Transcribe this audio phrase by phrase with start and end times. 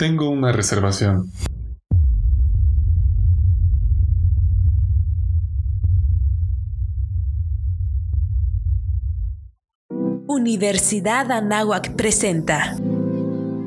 [0.00, 1.30] Tengo una reservación.
[10.26, 12.76] Universidad Anáhuac presenta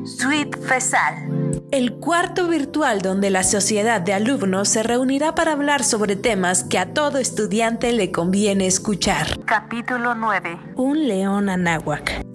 [0.04, 6.16] Suite FESAL, el cuarto virtual donde la sociedad de alumnos se reunirá para hablar sobre
[6.16, 9.38] temas que a todo estudiante le conviene escuchar.
[9.44, 10.58] Capítulo 9.
[10.74, 12.33] Un león Anáhuac.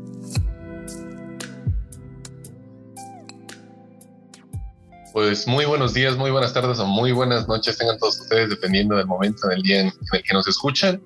[5.12, 8.96] Pues muy buenos días, muy buenas tardes o muy buenas noches tengan todos ustedes, dependiendo
[8.96, 11.02] del momento en el día en el que nos escuchan.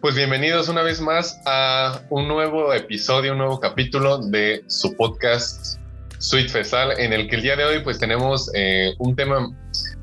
[0.00, 5.80] Pues bienvenidos una vez más a un nuevo episodio, un nuevo capítulo de su podcast
[6.18, 9.50] Sweet Fesal, en el que el día de hoy pues tenemos eh, un tema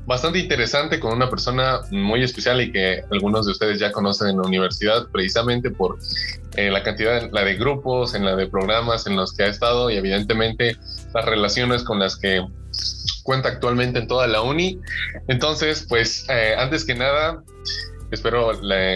[0.04, 4.36] bastante interesante con una persona muy especial y que algunos de ustedes ya conocen en
[4.36, 5.98] la universidad precisamente por
[6.56, 9.90] eh, la cantidad, la de grupos, en la de programas en los que ha estado
[9.90, 10.76] y evidentemente
[11.14, 12.44] las relaciones con las que
[13.28, 14.80] cuenta actualmente en toda la uni.
[15.28, 17.44] Entonces, pues eh, antes que nada,
[18.10, 18.52] Espero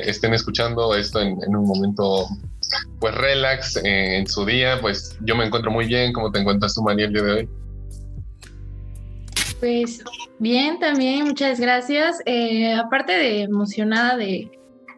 [0.07, 2.27] estén escuchando esto en, un momento
[2.99, 4.79] pues relax eh, en su día.
[4.81, 6.15] Pues yo me encuentro muy bien.
[6.15, 7.49] ¿Cómo te encuentras tú, María, el día de hoy?
[9.61, 10.03] Pues
[10.39, 12.21] bien, también, muchas gracias.
[12.25, 14.51] Eh, aparte de emocionada de,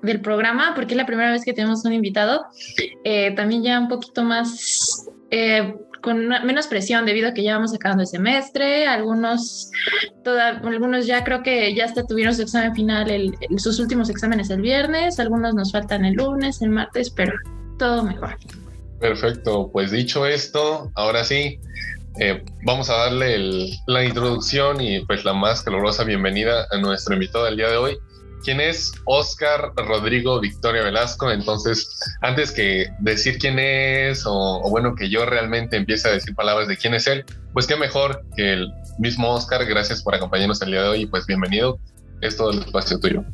[0.02, 2.46] del programa, porque es la primera vez que tenemos un invitado,
[3.02, 5.08] eh, también ya un poquito más
[6.04, 9.70] con menos presión debido a que ya vamos acabando el semestre, algunos,
[10.22, 14.50] toda, algunos ya creo que ya hasta tuvieron su examen final, el, sus últimos exámenes
[14.50, 17.32] el viernes, algunos nos faltan el lunes, el martes, pero
[17.78, 18.36] todo mejor.
[19.00, 21.58] Perfecto, pues dicho esto, ahora sí,
[22.20, 27.46] eh, vamos a darle la introducción y pues la más calurosa bienvenida a nuestro invitado
[27.46, 27.96] del día de hoy.
[28.44, 31.30] ¿Quién es Oscar Rodrigo Victoria Velasco?
[31.30, 36.68] Entonces, antes que decir quién es, o, bueno, que yo realmente empiece a decir palabras
[36.68, 39.64] de quién es él, pues qué mejor que el mismo Oscar.
[39.64, 41.78] Gracias por acompañarnos el día de hoy y pues bienvenido.
[42.20, 43.24] Es todo el espacio tuyo.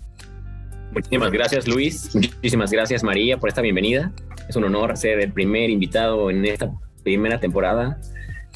[0.92, 2.14] Muchísimas gracias, Luis.
[2.14, 4.12] Muchísimas gracias, María, por esta bienvenida.
[4.48, 6.70] Es un honor ser el primer invitado en esta
[7.02, 8.00] primera temporada,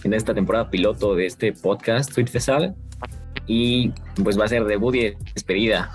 [0.04, 2.76] en esta temporada piloto de este podcast, Tweet Fesal.
[3.48, 3.90] Y
[4.22, 5.90] pues va a ser debut y despedida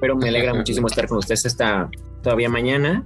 [0.00, 1.90] pero me alegra muchísimo estar con ustedes esta
[2.22, 3.04] todavía mañana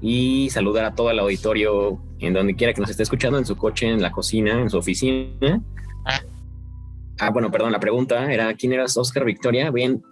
[0.00, 3.56] y saludar a todo el auditorio en donde quiera que nos esté escuchando, en su
[3.56, 5.62] coche, en la cocina, en su oficina.
[7.18, 9.70] Ah, bueno, perdón, la pregunta era, ¿quién eras Oscar Victoria?
[9.70, 10.02] Bien,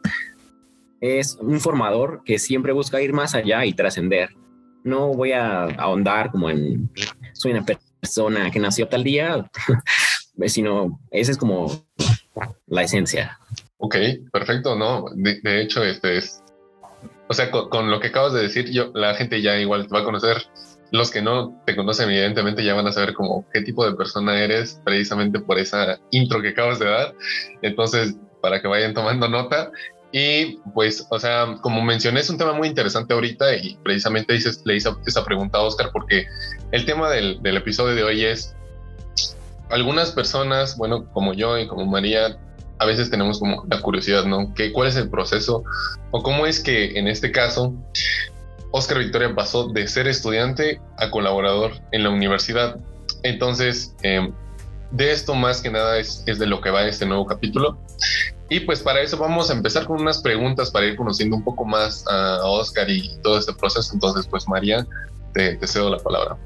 [1.00, 4.30] es un formador que siempre busca ir más allá y trascender.
[4.82, 6.90] No voy a ahondar como en,
[7.32, 9.48] soy una persona que nació tal día,
[10.46, 11.84] sino esa es como
[12.66, 13.38] la esencia.
[13.78, 13.96] Ok,
[14.32, 15.06] perfecto, no.
[15.14, 16.42] De, hecho, este es.
[17.28, 20.00] O sea, con, lo que acabas de decir, yo, la gente ya igual te va
[20.00, 20.42] a conocer.
[20.92, 24.40] Los que no te conocen, evidentemente, ya van a saber como qué tipo de persona
[24.40, 27.14] eres, precisamente por esa intro que acabas de dar.
[27.62, 29.70] Entonces, para que vayan tomando nota.
[30.12, 34.62] Y pues, o sea, como mencioné, es un tema muy interesante ahorita y precisamente dices,
[34.64, 36.26] le hice esa pregunta a Oscar porque
[36.70, 38.54] el tema del, del episodio de hoy es
[39.68, 42.38] algunas personas, bueno, como yo y como María,
[42.78, 44.52] a veces tenemos como la curiosidad, ¿no?
[44.54, 45.64] ¿Qué, ¿Cuál es el proceso?
[46.10, 47.74] ¿O cómo es que en este caso
[48.70, 52.76] Oscar Victoria pasó de ser estudiante a colaborador en la universidad?
[53.22, 54.32] Entonces, em,
[54.90, 57.78] de esto más que nada es, es, de lo que va este nuevo capítulo.
[58.48, 61.64] Y pues para eso vamos a empezar con unas preguntas para ir conociendo un poco
[61.64, 63.92] más a Oscar y todo este proceso.
[63.92, 64.86] Entonces, pues María,
[65.32, 66.36] te, te cedo la palabra.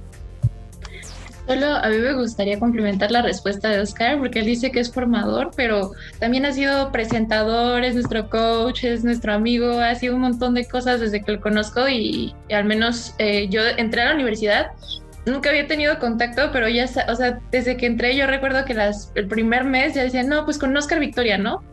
[1.51, 4.93] Solo a mí me gustaría complementar la respuesta de Oscar porque él dice que es
[4.93, 5.91] formador, pero
[6.21, 10.65] también ha sido presentador, es nuestro coach, es nuestro amigo, ha sido un montón de
[10.69, 14.69] cosas desde que lo conozco y, al menos eh, yo entré a la universidad
[15.27, 18.77] nunca había tenido contacto, pero ya, o sea, desde que entré yo recuerdo que
[19.17, 21.65] el primer mes ya decían, no, pues con Oscar Victoria, ¿no?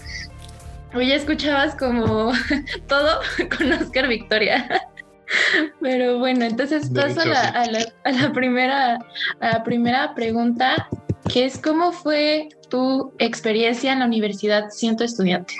[0.96, 2.32] O ya escuchabas como
[2.88, 3.20] todo
[3.56, 4.90] con Oscar Victoria.
[5.82, 9.00] Pero bueno, entonces paso a la, primera,
[9.40, 10.88] a la primera pregunta,
[11.32, 15.56] que es ¿cómo fue tu experiencia en la universidad siendo estudiante?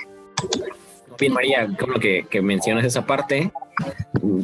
[1.20, 3.52] Bien, María, como que, que mencionas esa parte,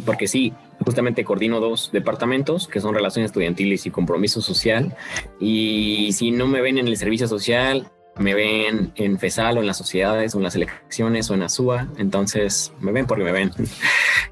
[0.06, 0.54] porque sí,
[0.84, 4.96] justamente coordino dos departamentos que son relaciones estudiantiles y compromiso social.
[5.40, 7.88] Y si no me ven en el servicio social,
[8.18, 11.88] me ven en FESAL o en las sociedades o en las elecciones o en ASUA,
[11.98, 13.52] entonces me ven porque me ven.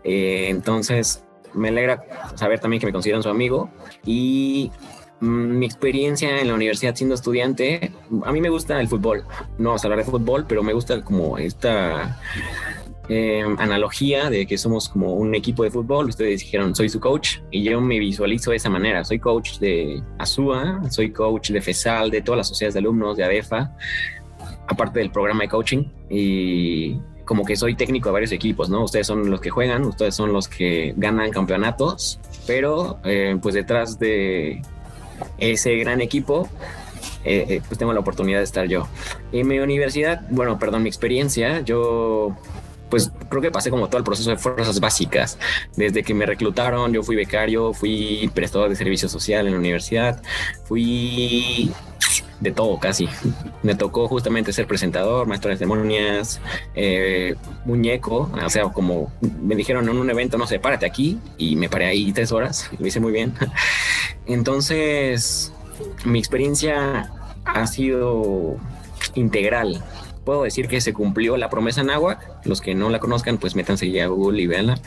[0.04, 1.24] Eh, entonces
[1.54, 3.70] me alegra saber también que me consideran su amigo
[4.04, 4.72] y
[5.20, 7.92] mm, mi experiencia en la universidad siendo estudiante,
[8.24, 9.26] a mí me gusta el fútbol,
[9.60, 12.20] no vamos a hablar de fútbol, pero me gusta como esta
[13.14, 16.08] eh, analogía de que somos como un equipo de fútbol.
[16.08, 19.04] Ustedes dijeron, soy su coach y yo me visualizo de esa manera.
[19.04, 23.26] Soy coach de ASUA, soy coach de FESAL, de todas las sociedades de alumnos, de
[23.26, 23.76] ADEFA,
[24.66, 28.86] aparte del programa de coaching y como que soy técnico de varios equipos, ¿no?
[28.86, 32.18] Ustedes son los que juegan, ustedes son los que ganan campeonatos,
[32.48, 34.62] pero eh, pues detrás de
[35.38, 36.48] ese gran equipo
[37.26, 38.88] eh, eh, pues tengo la oportunidad de estar yo.
[39.34, 42.38] En mi universidad, bueno, perdón, mi experiencia, yo
[42.92, 45.40] pues creo que pasé como todo el proceso de fuerzas básicas.
[45.76, 50.22] Desde que me reclutaron, yo fui becario, fui prestador de servicio social en la universidad,
[50.66, 51.72] fui
[52.42, 53.08] de todo casi.
[53.64, 56.42] Me tocó justamente ser presentador, maestro de ceremonias,
[56.76, 57.36] eh,
[57.66, 59.12] muñeco, o sea, como
[59.42, 62.70] me dijeron en un evento, no sé, párate aquí y me paré ahí tres horas,
[62.80, 63.34] lo hice muy bien.
[64.26, 65.54] Entonces,
[66.04, 67.12] mi experiencia
[67.46, 68.58] ha sido
[69.16, 69.82] integral.
[70.26, 72.24] Puedo decir que se cumplió la promesa náhuatl.
[72.46, 74.80] Los que no la conozcan, pues métanse ya a Google y véanla.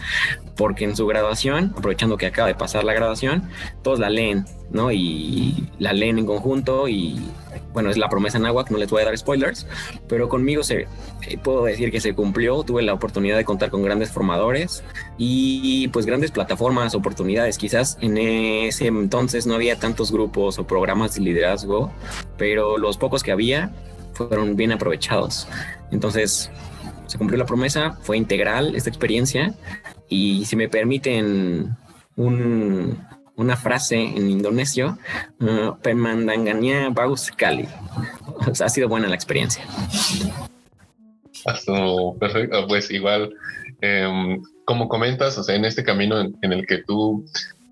[0.57, 3.49] Porque en su graduación, aprovechando que acaba de pasar la graduación,
[3.83, 4.93] todos la leen, ¿no?
[4.93, 7.21] Y la leen en conjunto y
[7.73, 9.67] bueno, es la promesa náhuatl, no les voy a dar spoilers,
[10.09, 10.87] pero conmigo se,
[11.23, 14.85] eh, puedo decir que se cumplió, tuve la oportunidad de contar con grandes formadores
[15.19, 17.59] y pues grandes plataformas, oportunidades.
[17.59, 21.91] Quizás en ese entonces no había tantos grupos o programas de liderazgo,
[22.39, 23.73] pero los pocos que había
[24.15, 25.49] fueron bien aprovechados.
[25.91, 26.51] Entonces,
[27.07, 29.55] se cumplió la promesa, fue integral esta experiencia
[30.09, 31.77] y si me permiten
[32.17, 32.99] un,
[33.37, 34.99] una frase en indonesio,
[35.41, 37.69] uh, Pemandanganya Baus Kali.
[38.47, 39.65] O sea, ha sido buena la experiencia.
[42.19, 42.67] Perfecto.
[42.69, 43.35] Pues igual,
[43.81, 47.25] em, como comentas, o sea, en este camino en, el que tú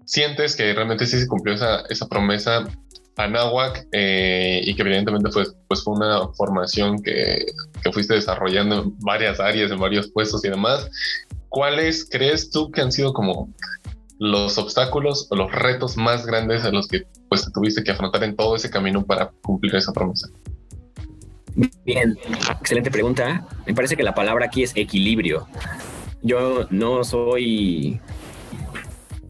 [0.04, 2.68] sientes que realmente sí se cumplió esa, esa promesa,
[3.16, 7.46] Anáhuac eh, y que evidentemente fue, pues fue una formación que,
[7.82, 10.88] que, fuiste desarrollando en varias áreas, en varios puestos y demás.
[11.48, 13.50] ¿Cuáles crees tú que han sido como
[14.18, 18.36] los obstáculos o los retos más grandes a los que pues tuviste que afrontar en
[18.36, 20.28] todo ese camino para cumplir esa promesa?
[21.84, 22.16] Bien,
[22.60, 23.46] excelente pregunta.
[23.66, 25.46] Me parece que la palabra aquí es equilibrio.
[26.22, 28.00] Yo no soy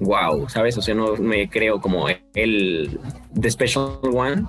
[0.04, 0.76] wow, ¿sabes?
[0.78, 3.00] O sea, no me creo como el
[3.38, 4.44] The Special One,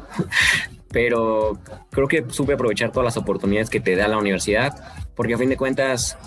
[0.93, 1.59] pero
[1.89, 4.75] creo que supe aprovechar todas las oportunidades que te da la universidad,
[5.15, 6.17] porque a fin de cuentas,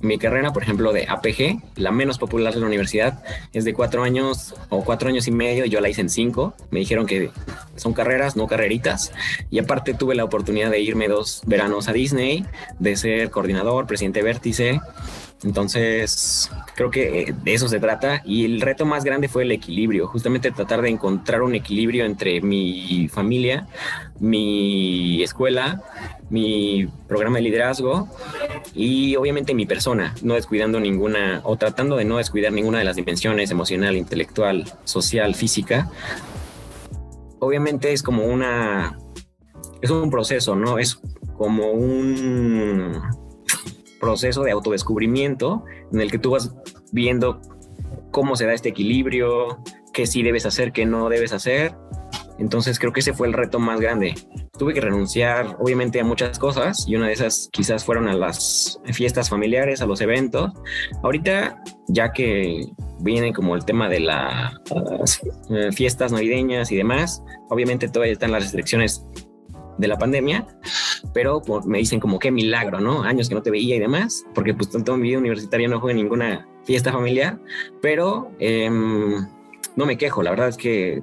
[0.00, 4.02] mi carrera, por ejemplo, de APG, la menos popular de la universidad, es de cuatro
[4.02, 6.54] años o cuatro años y medio, yo la hice en cinco.
[6.70, 7.30] Me dijeron que
[7.76, 9.12] son carreras, no carreritas,
[9.50, 12.46] y aparte tuve la oportunidad de irme dos veranos a Disney,
[12.78, 14.80] de ser coordinador, presidente vértice,
[15.42, 20.06] entonces, creo que de eso se trata y el reto más grande fue el equilibrio,
[20.06, 23.66] justamente tratar de encontrar un equilibrio entre mi familia,
[24.18, 25.82] mi escuela,
[26.30, 28.08] mi programa de liderazgo
[28.74, 32.96] y obviamente mi persona, no descuidando ninguna o tratando de no descuidar ninguna de las
[32.96, 35.90] dimensiones emocional, intelectual, social, física.
[37.40, 38.96] Obviamente es como una
[39.82, 40.78] es un proceso, ¿no?
[40.78, 40.98] Es
[41.36, 43.25] como un
[44.00, 46.54] proceso de autodescubrimiento en el que tú vas
[46.92, 47.40] viendo
[48.10, 49.62] cómo se da este equilibrio,
[49.92, 51.74] qué sí debes hacer, qué no debes hacer.
[52.38, 54.14] Entonces creo que ese fue el reto más grande.
[54.58, 58.78] Tuve que renunciar obviamente a muchas cosas y una de esas quizás fueron a las
[58.92, 60.52] fiestas familiares, a los eventos.
[61.02, 62.66] Ahorita ya que
[63.00, 64.52] viene como el tema de las
[65.50, 69.06] eh, fiestas navideñas y demás, obviamente todavía están las restricciones
[69.78, 70.46] de la pandemia,
[71.12, 73.02] pero me dicen como qué milagro, ¿no?
[73.02, 75.94] Años que no te veía y demás, porque pues toda mi vida universitaria no jugué
[75.94, 77.38] ninguna fiesta familiar,
[77.80, 79.26] pero em,
[79.76, 81.02] no me quejo, la verdad es que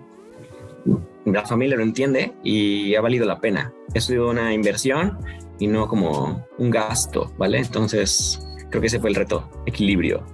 [1.26, 3.74] la familia lo entiende y ha valido la pena.
[3.96, 5.18] Ha sido una inversión
[5.60, 7.60] y no como un gasto, ¿vale?
[7.60, 10.26] Entonces, creo que ese fue el reto, equilibrio.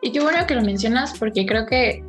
[0.00, 2.04] Y qué bueno que lo mencionas porque creo que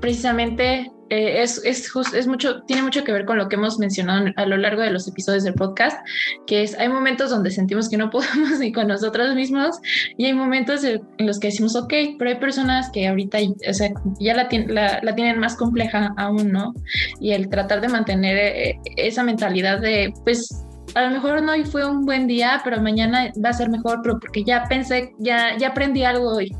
[0.00, 4.26] precisamente eh, es, es, es, mucho, tiene mucho que ver con lo que hemos mencionado
[4.36, 5.98] a lo largo de los episodios del podcast,
[6.46, 9.78] que es, hay momentos donde sentimos que no podemos ni con nosotros mismos
[10.16, 13.38] y hay momentos en los que decimos, ok, pero hay personas que ahorita
[13.68, 16.74] o sea, ya la, la, la, tienen más compleja aún, ¿no?
[17.20, 21.64] Y el tratar de mantener eh, esa mentalidad de, pues, a lo mejor no hoy
[21.64, 25.56] fue un buen día, pero mañana va a ser mejor, pero porque ya pensé, ya,
[25.56, 26.50] ya aprendí algo hoy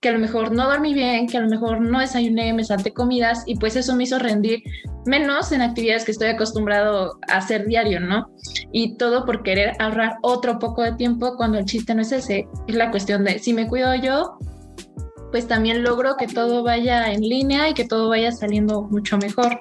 [0.00, 2.92] que a lo mejor no dormí bien, que a lo mejor no desayuné, me salté
[2.92, 4.62] comidas y pues eso me hizo rendir
[5.06, 8.30] menos en actividades que estoy acostumbrado a hacer diario, ¿no?
[8.72, 12.46] Y todo por querer ahorrar otro poco de tiempo cuando el chiste no es ese,
[12.66, 14.38] es la cuestión de si me cuido yo,
[15.30, 19.60] pues también logro que todo vaya en línea y que todo vaya saliendo mucho mejor.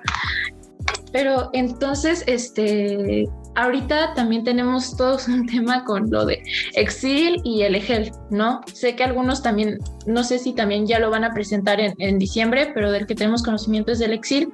[1.12, 6.44] Pero entonces, este, ahorita también tenemos todos un tema con lo de
[6.76, 8.62] Exil y el EGEL, ¿no?
[8.72, 12.72] Sé que algunos también, no sé si también ya lo van a presentar en, diciembre,
[12.74, 14.52] pero del que tenemos conocimiento es del Exil.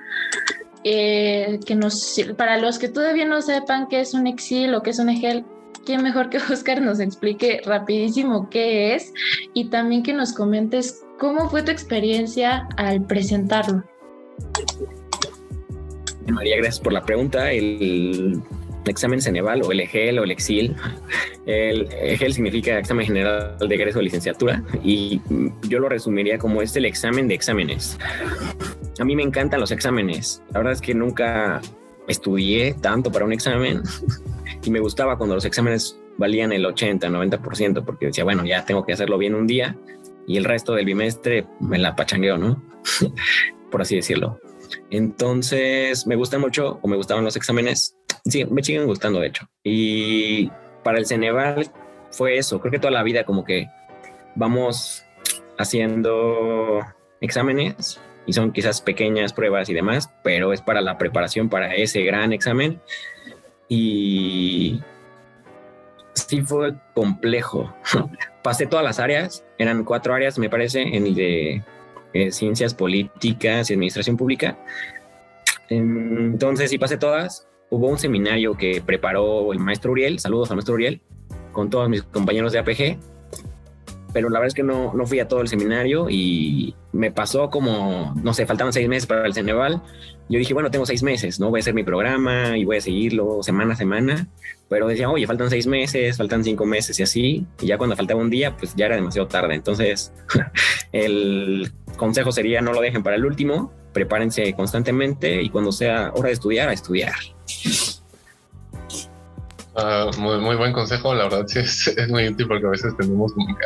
[0.86, 4.90] Eh, que nos, para los que todavía no sepan qué es un Exil o qué
[4.90, 5.46] es un EGEL,
[5.86, 9.14] quién mejor que Oscar nos explique rapidísimo qué es
[9.54, 13.84] y también que nos comentes cómo fue tu experiencia al presentarlo.
[16.28, 17.52] María, gracias por la pregunta.
[17.52, 18.42] El
[18.92, 20.76] examen Ceneval o el EGEL o el EXIL.
[21.46, 25.22] El EGEL significa examen general de egreso de licenciatura y
[25.68, 27.98] yo lo resumiría como es el examen de exámenes.
[29.00, 30.42] A mí me encantan los exámenes.
[30.52, 31.62] La verdad es que nunca
[32.08, 33.82] estudié tanto para un examen
[34.64, 38.86] y me gustaba cuando los exámenes valían el 80, 90%, porque decía, bueno, ya tengo
[38.86, 39.76] que hacerlo bien un día
[40.28, 42.64] y el resto del bimestre me la pachangueo, ¿no?
[43.72, 44.40] Por así decirlo.
[44.94, 47.98] Entonces, me gusta mucho o me gustaban los exámenes.
[48.26, 49.50] Sí, me siguen gustando, de hecho.
[49.64, 50.52] Y
[50.84, 51.72] para el Ceneval
[52.12, 52.60] fue eso.
[52.60, 53.70] Creo que toda la vida como que
[54.36, 55.04] vamos
[55.58, 56.86] haciendo
[57.22, 62.04] exámenes y son quizás pequeñas pruebas y demás, pero es para la preparación para ese
[62.04, 62.80] gran examen.
[63.68, 64.80] Y
[66.14, 67.74] sí fue complejo.
[68.44, 71.64] Pasé todas las áreas, eran cuatro áreas, me parece, en el de
[72.14, 74.58] eh, ciencias políticas y administración pública.
[75.70, 77.48] Entonces, sí pasé todas.
[77.70, 81.02] Hubo un seminario que preparó el maestro Uriel, saludos al maestro Uriel,
[81.52, 82.98] con todos mis compañeros de APG,
[84.14, 87.50] pero la verdad es que no, no fui a todo el seminario y me pasó
[87.50, 89.82] como, no sé, faltaban seis meses para el Ceneval.
[90.30, 91.50] Yo dije, bueno, tengo seis meses, ¿no?
[91.50, 94.28] Voy a hacer mi programa y voy a seguirlo semana a semana,
[94.70, 98.22] pero decía, oye, faltan seis meses, faltan cinco meses y así, y ya cuando faltaba
[98.22, 99.56] un día, pues ya era demasiado tarde.
[99.56, 100.14] Entonces,
[100.92, 106.28] el consejo sería no lo dejen para el último, prepárense constantemente y cuando sea hora
[106.28, 107.14] de estudiar, a estudiar.
[109.76, 113.34] Ah, muy, buen consejo, la verdad sí es, es, muy útil porque a veces tenemos
[113.34, 113.64] como que,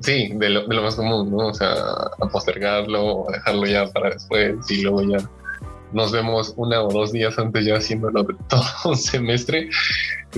[0.00, 1.48] sí, de lo, de lo, más común, ¿no?
[1.48, 5.18] O sea, a postergarlo, a dejarlo ya para después y luego ya
[5.94, 9.70] nos vemos una o dos días antes ya haciéndolo de todo un semestre.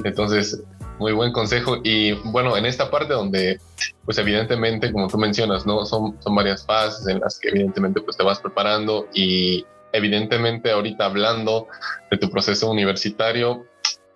[0.04, 0.62] Entonces,
[0.98, 1.78] muy buen consejo.
[1.82, 3.60] Y bueno, en esta parte donde,
[4.04, 5.84] pues evidentemente, como tú mencionas, ¿no?
[5.84, 11.06] Son, son varias fases en las que evidentemente pues te vas preparando y evidentemente ahorita
[11.06, 11.68] hablando
[12.10, 13.64] de tu proceso universitario,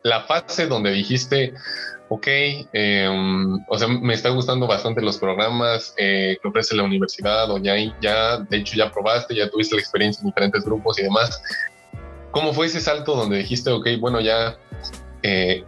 [0.03, 1.55] la fase donde dijiste,
[2.09, 2.27] ok,
[2.73, 7.59] em, o sea, me está gustando bastante los programas eh, que ofrece la universidad o
[7.59, 11.41] ya, ya, de hecho, ya probaste, ya tuviste la experiencia en diferentes grupos y demás.
[12.33, 14.59] ¿Cómo fue ese salto donde dijiste, ok, bueno, ya
[15.23, 15.65] eh,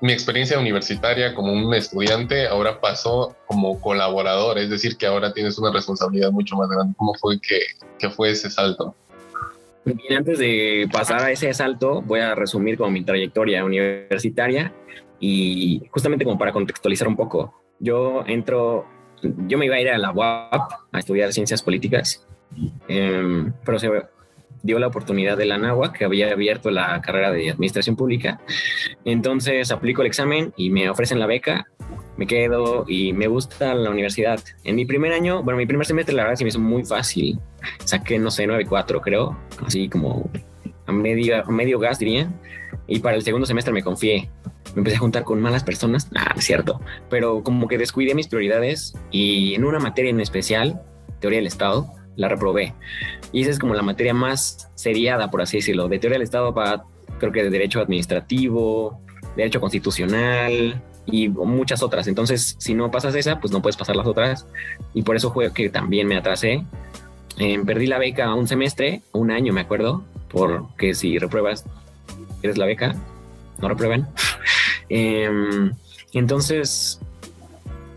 [0.00, 5.58] mi experiencia universitaria como un estudiante ahora pasó como colaborador, es decir, que ahora tienes
[5.58, 6.94] una responsabilidad mucho más grande.
[6.96, 8.94] ¿Cómo fue que fue ese salto?
[9.84, 14.72] Bien, antes de pasar a ese salto, voy a resumir como mi trayectoria universitaria
[15.20, 17.62] y justamente como para contextualizar un poco.
[17.78, 18.86] Yo entro,
[19.46, 22.26] yo me iba a ir a la UAP a estudiar ciencias políticas,
[22.88, 23.90] eh, pero se
[24.62, 28.40] dio la oportunidad de la NAWA, que había abierto la carrera de administración pública.
[29.04, 31.66] Entonces aplico el examen y me ofrecen la beca,
[32.16, 34.40] me quedo y me gusta la universidad.
[34.62, 37.38] En mi primer año, bueno, mi primer semestre la verdad se me hizo muy fácil.
[37.84, 40.30] Saqué, no sé, 9.4 creo, así como
[40.86, 42.30] a medio, a medio gas diría.
[42.86, 44.30] Y para el segundo semestre me confié.
[44.74, 48.26] Me empecé a juntar con malas personas, ah, es cierto, pero como que descuidé mis
[48.26, 50.82] prioridades y en una materia en especial,
[51.20, 52.74] teoría del Estado, la reprobé.
[53.30, 56.52] Y esa es como la materia más seriada, por así decirlo, de teoría del Estado
[56.54, 56.82] para,
[57.20, 59.00] creo que de derecho administrativo,
[59.36, 62.06] derecho constitucional y muchas otras.
[62.06, 64.46] Entonces, si no pasas esa, pues no puedes pasar las otras.
[64.92, 66.64] Y por eso fue que también me atrasé.
[67.38, 71.64] Eh, perdí la beca un semestre, un año me acuerdo, porque si repruebas,
[72.42, 72.94] eres la beca,
[73.60, 74.08] no reprueban.
[74.88, 75.30] eh,
[76.12, 77.00] entonces,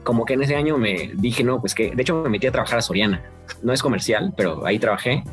[0.04, 2.52] como que en ese año me dije, no, pues que de hecho me metí a
[2.52, 3.22] trabajar a Soriana
[3.62, 5.24] no es comercial, pero ahí trabajé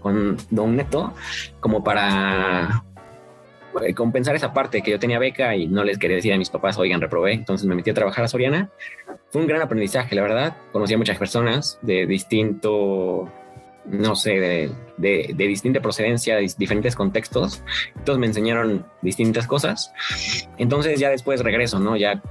[0.00, 1.14] con Don Neto
[1.60, 2.84] como para
[3.94, 6.78] compensar esa parte que yo tenía beca y no les quería decir a mis papás,
[6.78, 8.70] oigan, reprobé, entonces me metí a trabajar a Soriana.
[9.30, 10.56] Fue un gran aprendizaje, la verdad.
[10.72, 13.28] Conocí a muchas personas de distinto,
[13.86, 17.62] no sé, de, de, de distinta procedencia, de diferentes contextos.
[17.96, 19.92] Entonces me enseñaron distintas cosas.
[20.56, 21.96] Entonces ya después regreso, ¿no?
[21.96, 22.22] Ya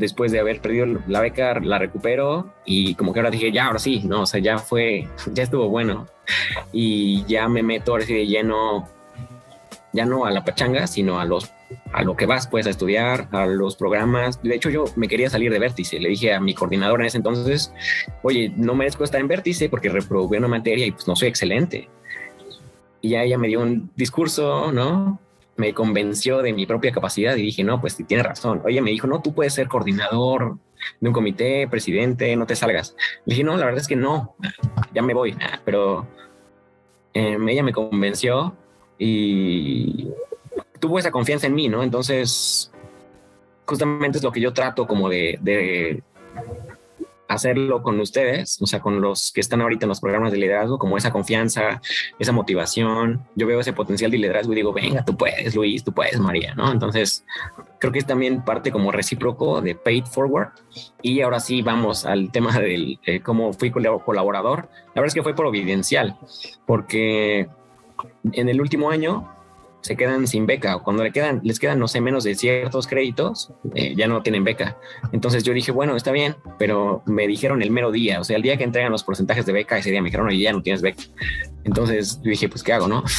[0.00, 3.78] después de haber perdido la beca, la recupero y como que ahora dije, ya, ahora
[3.78, 6.06] sí, no, o sea, ya fue, ya estuvo bueno.
[6.72, 8.88] Y ya me meto ahora sí de lleno,
[9.92, 11.52] ya no a la pachanga, sino a los
[11.92, 14.42] a lo que vas pues a estudiar, a los programas.
[14.42, 16.00] De hecho, yo me quería salir de Vértice.
[16.00, 17.72] Le dije a mi coordinador en ese entonces,
[18.22, 21.88] oye, no merezco estar en Vértice porque reprobé una materia y pues no soy excelente.
[23.00, 25.18] Y ya ella me dio un discurso, ¿no?
[25.60, 28.62] me convenció de mi propia capacidad y dije, no, pues tiene razón.
[28.64, 30.56] Oye, me dijo, no, tú puedes ser coordinador
[31.00, 32.96] de un comité, presidente, no te salgas.
[33.26, 34.34] Le dije, no, la verdad es que no,
[34.94, 36.08] ya me voy, pero
[37.12, 38.56] em, ella me convenció
[39.02, 40.08] y
[40.78, 41.82] tuvo esa confianza en mí, ¿no?
[41.82, 42.70] Entonces,
[43.64, 46.02] justamente es lo que yo trato como de, de
[47.28, 50.78] hacerlo con ustedes, o sea, con los que están ahorita en los programas de liderazgo,
[50.78, 51.80] como esa confianza,
[52.18, 53.24] esa motivación.
[53.36, 56.54] Yo veo ese potencial de liderazgo y digo, venga, tú puedes, Luis, tú puedes, María,
[56.54, 56.70] ¿no?
[56.70, 57.24] Entonces,
[57.78, 60.50] creo que es también parte como recíproco de Paid Forward.
[61.00, 64.68] Y ahora sí vamos al tema del eh, cómo fui colaborador.
[64.88, 66.18] La verdad es que fue providencial,
[66.66, 67.48] porque
[68.32, 69.28] en el último año
[69.82, 72.86] se quedan sin beca o cuando le quedan, les quedan, no sé, menos de ciertos
[72.86, 74.76] créditos, eh, ya no tienen beca.
[75.12, 78.42] Entonces yo dije, bueno, está bien, pero me dijeron el mero día, o sea, el
[78.42, 80.82] día que entregan los porcentajes de beca, ese día me dijeron, oye, ya no tienes
[80.82, 81.02] beca.
[81.64, 83.04] Entonces yo dije, pues, ¿qué hago, no?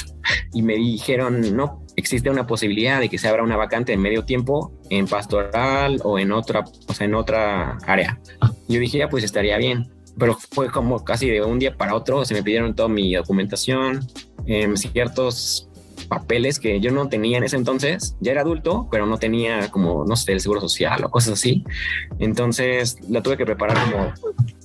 [0.53, 4.25] Y me dijeron, no, existe una posibilidad de que se abra una vacante en medio
[4.25, 8.19] tiempo en pastoral o en otra, o sea, en otra área.
[8.67, 12.25] Yo dije, ya, pues estaría bien pero fue como casi de un día para otro,
[12.25, 14.05] se me pidieron toda mi documentación,
[14.45, 15.69] eh, ciertos
[16.07, 18.15] papeles que yo no tenía en ese entonces.
[18.19, 21.63] Ya era adulto, pero no tenía como, no sé, el seguro social o cosas así.
[22.19, 24.13] Entonces la tuve que preparar como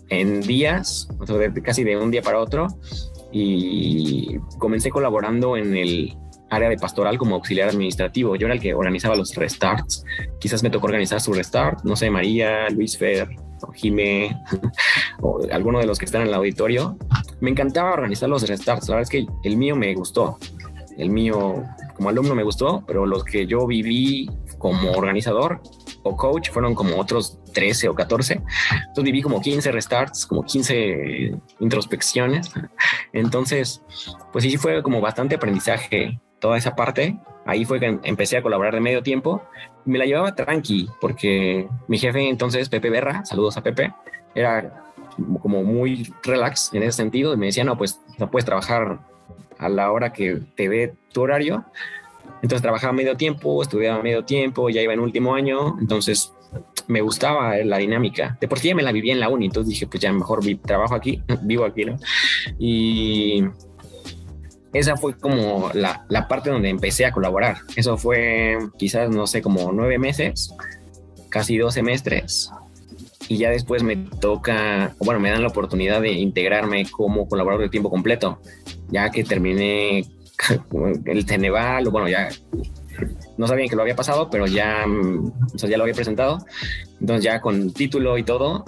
[0.08, 2.68] en días, o sea, casi de un día para otro.
[3.32, 6.16] Y comencé colaborando en el
[6.50, 8.36] área de pastoral como auxiliar administrativo.
[8.36, 10.04] Yo era el que organizaba los restarts.
[10.40, 11.84] Quizás me tocó organizar su restart.
[11.84, 13.28] No sé, María, Luis Fer,
[13.74, 14.40] Jimé
[15.20, 16.96] o alguno de los que están en el auditorio.
[17.40, 18.88] Me encantaba organizar los restarts.
[18.88, 20.38] La verdad es que el mío me gustó
[20.96, 25.60] el mío como alumno me gustó, pero los que yo viví como organizador
[26.02, 28.34] o coach fueron como otros 13 o 14.
[28.34, 32.50] Entonces viví como 15 restarts, como 15 introspecciones.
[33.12, 33.82] Entonces,
[34.32, 37.18] pues sí fue como bastante aprendizaje toda esa parte.
[37.46, 39.42] Ahí fue que empecé a colaborar de medio tiempo.
[39.84, 43.94] Me la llevaba tranqui porque mi jefe entonces, Pepe Berra, saludos a Pepe,
[44.34, 44.82] era
[45.40, 48.98] como muy relax en ese sentido me decía, no, pues no puedes trabajar
[49.58, 51.64] a la hora que te ve tu horario.
[52.42, 56.34] Entonces trabajaba medio tiempo, estudiaba medio tiempo, ya iba en último año, entonces
[56.86, 58.36] me gustaba la dinámica.
[58.40, 60.40] De por sí ya me la vivía en la uni, entonces dije, pues ya mejor
[60.64, 61.96] trabajo aquí, vivo aquí, ¿no?
[62.58, 63.44] Y
[64.78, 67.58] esa fue como la, la, parte donde empecé a colaborar.
[67.76, 70.54] Eso fue quizás, no sé, como nueve meses,
[71.30, 72.50] casi dos semestres
[73.28, 77.70] y ya después me toca, bueno, me dan la oportunidad de integrarme como colaborador de
[77.70, 78.40] tiempo completo,
[78.88, 80.04] ya que terminé
[81.04, 82.28] el Ceneval, bueno, ya
[83.36, 84.84] no sabían que lo había pasado, pero ya,
[85.56, 86.38] sea, ya lo había presentado.
[87.00, 88.64] Entonces ya con título y todo,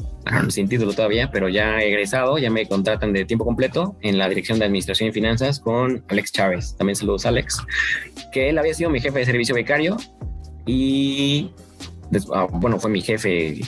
[0.49, 4.29] sin título todavía, pero ya he egresado, ya me contratan de tiempo completo en la
[4.29, 6.77] Dirección de Administración y Finanzas con Alex Chávez.
[6.77, 7.63] También saludos Alex,
[8.33, 9.97] que él había sido mi jefe de servicio becario
[10.67, 11.51] y
[12.35, 13.61] ah, bueno, fue mi jefe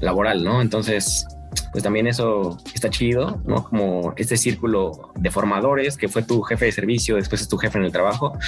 [0.00, 0.62] laboral, ¿no?
[0.62, 1.26] Entonces,
[1.72, 3.64] pues también eso está chido, ¿no?
[3.64, 7.78] Como este círculo de formadores que fue tu jefe de servicio, después es tu jefe
[7.78, 8.38] en el trabajo.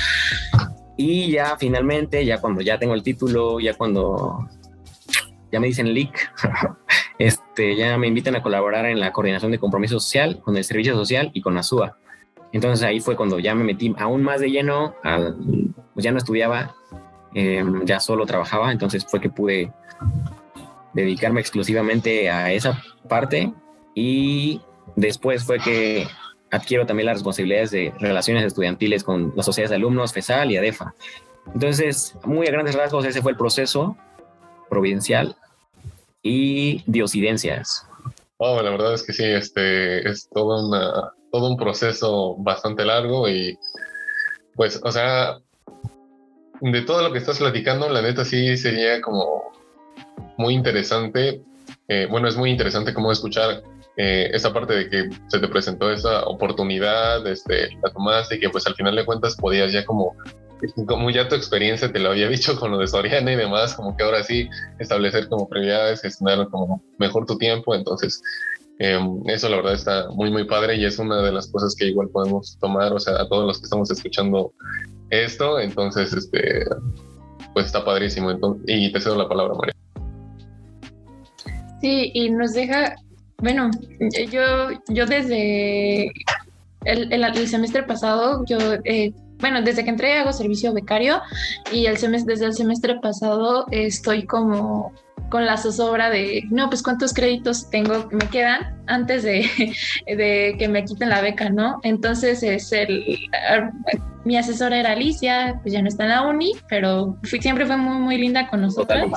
[1.03, 4.47] Y ya finalmente, ya cuando ya tengo el título, ya cuando
[5.51, 6.31] ya me dicen leak,
[7.19, 10.95] este, ya me invitan a colaborar en la coordinación de compromiso social con el servicio
[10.95, 11.97] social y con ASUA.
[12.53, 14.95] Entonces ahí fue cuando ya me metí aún más de lleno,
[15.95, 16.75] pues ya no estudiaba,
[17.33, 19.73] em, ya solo trabajaba, entonces fue que pude
[20.93, 23.55] dedicarme exclusivamente a esa parte
[23.95, 24.61] y
[24.97, 26.07] después fue que
[26.51, 30.95] adquiero también las responsabilidades de relaciones estudiantiles con las sociedades de alumnos, FESAL y ADEFA.
[31.55, 33.97] Entonces, muy a grandes rasgos, ese fue el proceso
[34.69, 35.37] providencial
[36.23, 37.87] y diosidencias.
[38.39, 43.29] Oh, la verdad es que sí, este es todo, una, todo un proceso bastante largo
[43.29, 43.59] y
[44.55, 45.39] pues, o sea,
[46.61, 49.53] de todo lo que estás platicando, la neta sí sería como
[50.37, 51.43] muy interesante.
[51.89, 53.63] Eh, bueno, es muy interesante cómo escuchar
[54.03, 58.49] eh, esa parte de que se te presentó esa oportunidad, este, la tomaste y que
[58.49, 60.17] pues al final de cuentas podías ya como,
[60.87, 63.95] como ya tu experiencia te lo había dicho con lo de Soriana y demás, como
[63.95, 67.75] que ahora sí establecer como prioridades, gestionar como mejor tu tiempo.
[67.75, 68.23] Entonces,
[68.79, 71.85] em, eso la verdad está muy, muy padre y es una de las cosas que
[71.85, 74.55] igual podemos tomar, o sea, a todos los que estamos escuchando
[75.11, 75.61] esto.
[75.61, 76.65] Entonces, este,
[77.53, 78.31] pues está padrísimo.
[78.31, 79.75] Entonces, y te cedo la palabra, María.
[81.83, 82.95] Sí, y nos deja,
[83.41, 83.71] bueno,
[84.31, 86.13] yo, yo desde
[86.85, 91.21] el, semestre pasado, yo, eh, bueno, desde que entré hago servicio becario
[91.73, 94.93] y el semestre, desde el semestre pasado estoy como
[95.31, 99.49] con la zozobra de, no, pues cuántos créditos tengo, me quedan antes de,
[100.07, 101.81] de que me quiten la beca, ¿no?
[101.85, 103.19] Entonces es el,
[104.25, 107.77] mi asesora era Alicia, pues ya no está en la uni, pero fui, siempre fue
[107.77, 109.11] muy, muy linda con nosotros.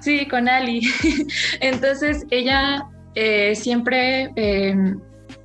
[0.00, 0.82] Sí, con Ali.
[1.60, 2.86] Entonces ella
[3.20, 4.76] eh, siempre eh,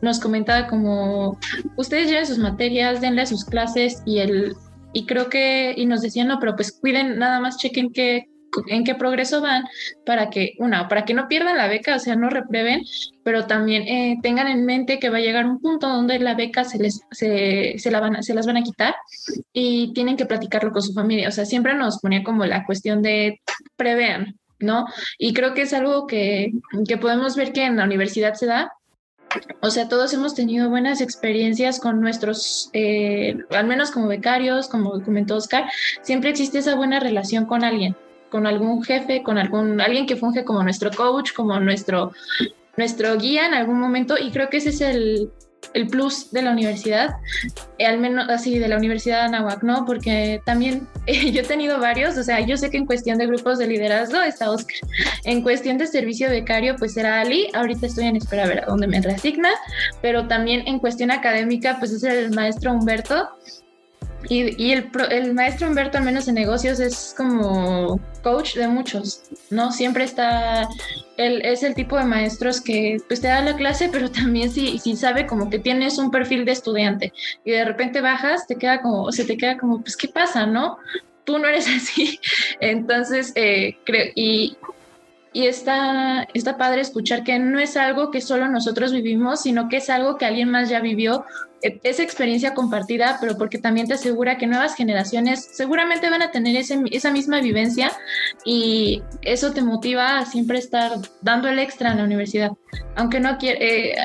[0.02, 1.40] nos comentaba como,
[1.76, 4.56] ustedes lleven sus materias, denle sus clases y el...
[4.96, 8.28] Y creo que, y nos decían, no, pero pues cuiden, nada más chequen qué,
[8.68, 9.64] en qué progreso van
[10.06, 12.84] para que, una, para que no pierdan la beca, o sea, no reprueben,
[13.24, 16.64] pero también eh, tengan en mente que va a llegar un punto donde la beca
[16.64, 18.94] se, les, se, van, se las van a quitar
[19.52, 21.30] y tienen que platicarlo con su familia.
[21.30, 23.42] O sea, siempre nos ponía como la cuestión de
[23.76, 24.86] prevean, ¿no?
[25.18, 26.54] Y creo que es algo que,
[26.88, 28.74] que podemos ver que en la universidad se da,
[29.62, 35.02] o sea, todos hemos tenido buenas experiencias con nuestros, eh, al menos como becarios, como
[35.02, 35.66] comentó Oscar,
[36.02, 37.96] siempre existe esa buena relación con alguien
[38.34, 42.14] con algún jefe, con algún alguien que funge como nuestro coach, como nuestro
[42.76, 45.32] nuestro guía en algún momento y creo que ese es el,
[45.74, 47.16] el plus de la universidad,
[47.78, 49.86] eh, al menos así de la Universidad de Anahuac, ¿no?
[49.86, 53.58] Porque también yo he tenido varios, o sea, yo sé que en cuestión de grupos
[53.58, 54.78] de liderazgo está Oscar,
[55.24, 58.66] en cuestión de servicio becario pues era Ali, ahorita estoy en espera a ver a
[58.66, 59.50] dónde me reasigna,
[60.02, 63.30] pero también en cuestión académica pues es el maestro Humberto
[64.30, 69.72] y, el, el, maestro Humberto, al menos en negocios, es como coach de muchos, ¿no?
[69.72, 70.68] Siempre está,
[71.18, 74.80] él es el tipo de maestros que pues te da la clase, pero también si,
[74.80, 78.82] si sabe como que tienes un perfil de estudiante y de repente bajas, te queda
[78.82, 80.78] como, se te queda como, pues, ¿qué pasa, no?
[81.24, 82.20] Tú no eres así.
[82.60, 84.58] Entonces, eh, creo, y,
[85.34, 89.90] y está, padre escuchar que no es algo que solo nosotros vivimos, sino que es
[89.90, 91.26] algo que alguien más ya vivió,
[91.64, 96.32] e, esa experiencia compartida, pero porque también te asegura que nuevas generaciones seguramente van a
[96.32, 97.92] tener ese, esa misma vivencia
[98.46, 100.92] y eso te motiva a siempre estar
[101.22, 102.52] dando el extra en la universidad.
[102.96, 103.96] Aunque no quiere, eh,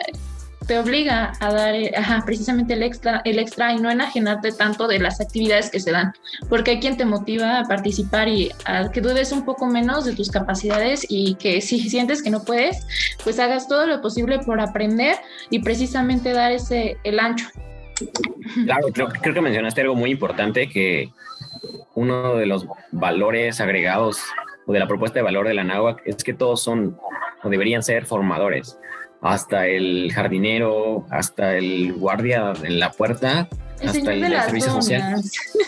[0.68, 1.90] te obliga a dar eh,
[2.26, 6.12] precisamente el extra, el extra y no enajenarte tanto de las actividades que se dan,
[6.48, 10.14] porque hay quien te motiva a participar y a que dudes un poco menos de
[10.14, 12.86] tus capacidades y que si sientes que no puedes,
[13.24, 15.16] pues hagas todo lo posible por aprender
[15.50, 17.48] y precisamente dar ese el ancho.
[18.64, 21.10] Claro, creo, creo que mencionaste algo muy importante que
[21.94, 24.20] uno de los valores agregados
[24.66, 26.96] o de la propuesta de valor de la NAWAC es que todos son
[27.42, 28.78] o deberían ser formadores
[29.20, 33.48] hasta el jardinero, hasta el guardia en la puerta,
[33.84, 35.20] hasta el servicio social.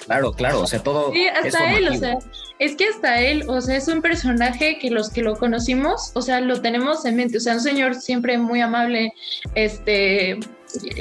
[0.07, 1.13] Claro, claro, o sea, todo.
[1.13, 2.19] Sí, hasta él, o sea,
[2.59, 6.23] es que hasta él, o sea, es un personaje que los que lo conocimos, o
[6.23, 9.13] sea, lo tenemos en mente, o sea, un señor siempre muy amable,
[9.55, 10.39] este,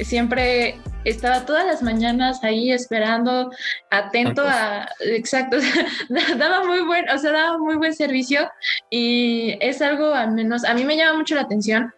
[0.04, 3.52] siempre estaba todas las mañanas ahí esperando,
[3.90, 5.58] atento a, exacto,
[6.38, 8.50] daba muy buen, o sea, daba muy buen servicio
[8.90, 11.94] y es algo al menos, a mí me llama mucho la atención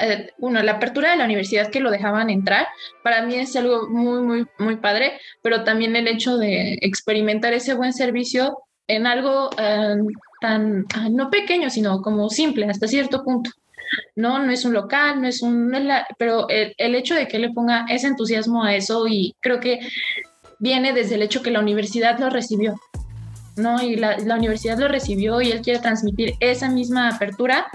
[0.00, 2.66] eh, uno, la apertura de la universidad que lo dejaban entrar,
[3.02, 7.74] para mí es algo muy, muy, muy padre, pero también el hecho de experimentar ese
[7.74, 9.96] buen servicio en algo eh,
[10.40, 13.50] tan, ah, no pequeño, sino como simple hasta cierto punto.
[14.16, 15.72] No, no es un local, no es un,
[16.18, 19.80] pero el, el hecho de que le ponga ese entusiasmo a eso y creo que
[20.58, 22.74] viene desde el hecho que la universidad lo recibió.
[23.56, 23.82] ¿No?
[23.82, 27.66] Y la, universidad lo recibió y él quiere transmitir esa misma apertura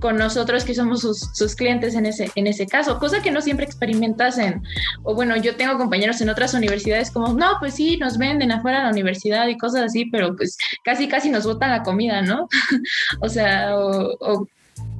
[0.00, 3.66] con nosotros que somos sus, clientes en ese, en ese caso, cosa que no siempre
[3.66, 4.62] experimentas en,
[5.02, 8.78] o bueno, yo tengo compañeros en otras universidades como, no, pues sí, nos venden afuera
[8.78, 12.48] de la universidad y cosas así, pero pues casi, casi nos botan la comida, ¿no?
[13.20, 14.48] o sea, o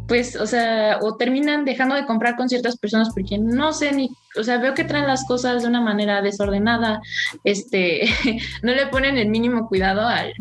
[0.07, 4.11] pues, o sea, o terminan dejando de comprar con ciertas personas porque no sé ni,
[4.38, 7.01] o sea, veo que traen las cosas de una manera desordenada,
[7.45, 8.09] este,
[8.62, 10.33] no le ponen el mínimo cuidado al,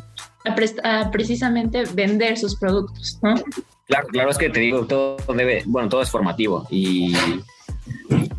[0.83, 3.35] a, precisamente vender sus productos, ¿no?
[3.87, 7.15] Claro, claro, es que te digo, todo debe, bueno, todo es formativo y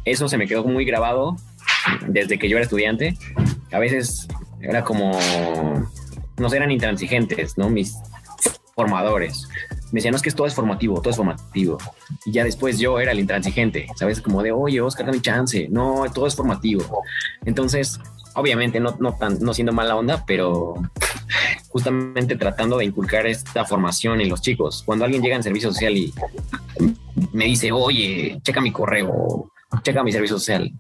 [0.05, 1.37] eso se me quedó muy grabado
[2.09, 3.17] desde que yo era estudiante.
[3.73, 4.27] A veces
[4.61, 5.13] era como,
[6.37, 7.71] no eran intransigentes, ¿no?
[7.71, 7.97] Mis
[8.75, 9.49] formadores
[9.93, 11.79] me decían, no, es que todo es formativo, todo es formativo.
[12.25, 14.21] Y ya después yo era el intransigente, ¿sabes?
[14.21, 15.69] Como de, oye, Oscar, dame chance.
[15.71, 17.03] No, todo es formativo.
[17.45, 18.01] Entonces,
[18.35, 20.75] obviamente, no, no, tan, no siendo mala onda, pero
[21.69, 24.83] justamente tratando de inculcar esta formación en los chicos.
[24.85, 26.13] Cuando alguien llega en servicio social y
[27.33, 29.51] me dice, oye, checa mi correo,
[29.83, 30.73] checa mi servicio social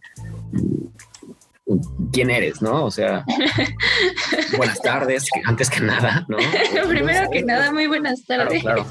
[2.13, 2.85] quién eres, ¿no?
[2.85, 3.25] O sea,
[4.57, 6.37] buenas tardes, antes que nada, ¿no?
[6.89, 8.63] Primero que nada, muy buenas tardes.
[8.63, 8.87] Claro,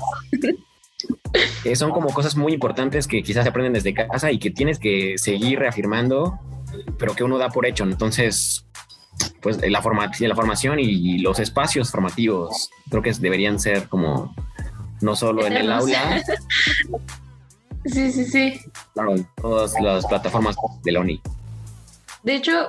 [1.64, 4.80] eh, son como cosas muy importantes que quizás se aprenden desde casa y que tienes
[4.80, 6.40] que seguir reafirmando,
[6.98, 7.84] pero que uno da por hecho.
[7.84, 8.66] Entonces,
[9.42, 14.34] pues la, forma, la formación y los espacios formativos creo que deberían ser como
[15.02, 16.22] no solo en el aula.
[17.86, 18.60] sí, sí, sí.
[18.94, 21.22] Claro, en todas las plataformas de la UNI.
[22.26, 22.68] De hecho,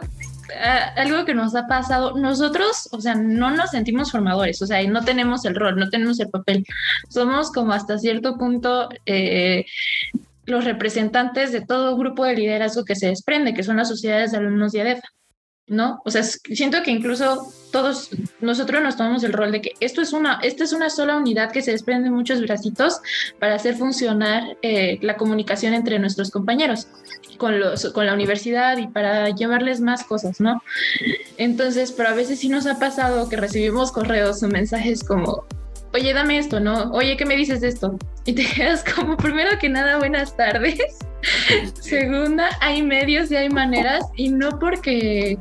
[0.96, 5.04] algo que nos ha pasado, nosotros, o sea, no nos sentimos formadores, o sea, no
[5.04, 6.64] tenemos el rol, no tenemos el papel.
[7.08, 9.64] Somos como hasta cierto punto eh,
[10.44, 14.38] los representantes de todo grupo de liderazgo que se desprende, que son las sociedades de
[14.38, 15.08] alumnos de ADEFA.
[15.68, 16.00] ¿No?
[16.04, 20.12] O sea, siento que incluso todos nosotros nos tomamos el rol de que esto es
[20.12, 23.00] una, esta es una sola unidad que se desprende muchos bracitos
[23.38, 26.86] para hacer funcionar eh, la comunicación entre nuestros compañeros
[27.36, 30.62] con, los, con la universidad y para llevarles más cosas, ¿no?
[31.36, 35.44] Entonces, pero a veces sí nos ha pasado que recibimos correos o mensajes como,
[35.92, 36.90] oye, dame esto, ¿no?
[36.92, 37.98] Oye, ¿qué me dices de esto?
[38.24, 40.78] Y te quedas como, primero que nada, buenas tardes.
[41.80, 45.38] Segunda, hay medios y hay maneras y no porque,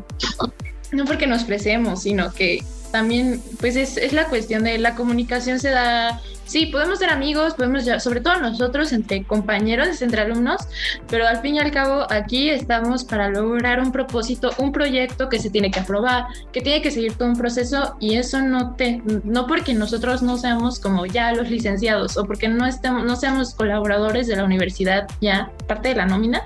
[0.92, 2.64] no porque nos presemos, sino que
[2.96, 7.56] también, pues es, es la cuestión de la comunicación se da sí, podemos ser amigos,
[7.56, 10.62] podemos, ya, sobre todo nosotros, entre compañeros, entre alumnos,
[11.10, 15.40] pero al fin y al cabo aquí estamos para lograr un propósito, un proyecto que
[15.40, 19.02] se tiene que aprobar, que tiene que seguir todo un proceso y eso no te,
[19.26, 23.56] no porque nosotros no seamos como ya los licenciados o porque no estemos, no seamos
[23.56, 26.44] colaboradores de la universidad ya, parte de la nómina,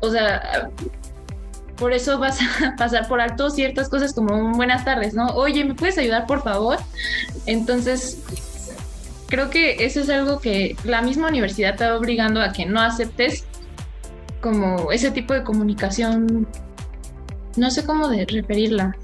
[0.00, 0.68] o sea,
[1.76, 5.28] por eso vas a pasar por alto ciertas cosas como buenas tardes, ¿no?
[5.28, 6.78] Oye, ¿me puedes ayudar por favor?
[7.46, 8.22] Entonces,
[9.28, 13.44] creo que eso es algo que la misma universidad está obligando a que no aceptes
[14.40, 16.46] como ese tipo de comunicación,
[17.56, 18.94] no sé cómo de referirla,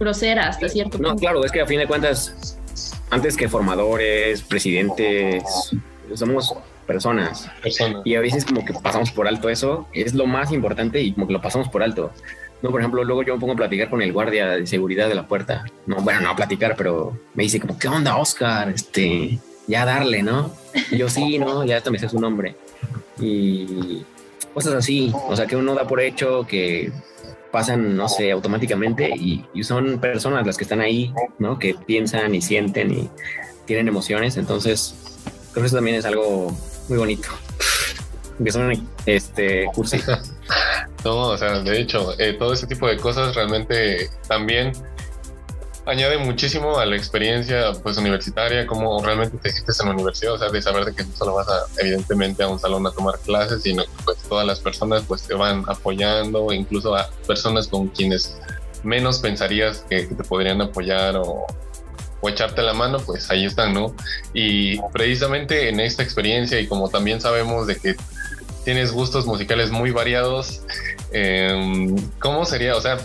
[0.00, 1.10] grosera hasta cierto punto.
[1.10, 2.58] No, claro, es que a fin de cuentas,
[3.10, 5.44] antes que formadores, presidentes,
[6.14, 6.54] somos
[6.88, 7.48] personas.
[7.62, 8.02] personas.
[8.04, 11.28] Y a veces como que pasamos por alto eso, es lo más importante y como
[11.28, 12.10] que lo pasamos por alto.
[12.60, 15.14] No, por ejemplo, luego yo me pongo a platicar con el guardia de seguridad de
[15.14, 15.64] la puerta.
[15.86, 18.68] No, bueno, no a platicar, pero me dice como, ¿qué onda, Oscar?
[18.70, 20.52] Este, ya darle, ¿no?
[20.90, 21.64] yo sí, ¿no?
[21.64, 22.56] Ya hasta me sé su nombre.
[23.20, 24.04] Y
[24.52, 26.90] cosas así, o sea, que uno da por hecho que
[27.52, 31.58] pasan, no sé, automáticamente y, son personas las que están ahí, ¿no?
[31.58, 33.10] Que piensan y sienten y
[33.66, 34.36] tienen emociones.
[34.36, 34.94] Entonces,
[35.52, 36.56] creo que eso también es algo
[36.88, 37.28] muy bonito.
[38.42, 39.66] Que son, este.
[41.04, 44.72] No, o sea, de hecho, eh, todo ese tipo de cosas realmente también
[45.88, 50.38] añade muchísimo a la experiencia pues universitaria, cómo realmente te sientes en la universidad, o
[50.38, 53.18] sea, de saber de que no solo vas a, evidentemente a un salón a tomar
[53.20, 57.88] clases, sino que pues todas las personas pues te van apoyando, incluso a personas con
[57.88, 58.36] quienes
[58.82, 61.46] menos pensarías que, te podrían apoyar o,
[62.20, 63.94] o echarte la mano, pues ahí están, ¿no?
[64.32, 67.96] Y precisamente en esta experiencia y como también sabemos de que
[68.64, 70.62] tienes gustos musicales muy variados.
[71.12, 72.76] Em, ¿Cómo sería?
[72.76, 72.98] O sea,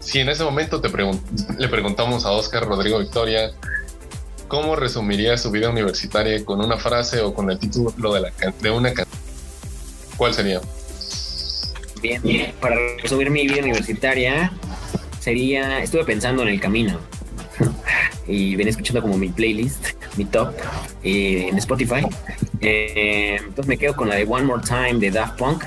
[0.00, 0.88] si en ese momento te
[1.58, 3.52] le preguntamos a Oscar Rodrigo Victoria,
[4.48, 8.70] ¿cómo resumiría su vida universitaria con una frase o con el título de, la, de
[8.70, 9.22] una canción?
[10.16, 10.60] ¿Cuál sería?
[12.00, 14.52] Bien, para resumir mi vida universitaria,
[15.20, 16.98] sería, estuve pensando en el camino
[18.26, 20.54] y venía escuchando como mi playlist, mi top
[21.02, 22.06] eh, en Spotify
[22.62, 25.64] eh, entonces me quedo con la de One More Time de Daft Punk.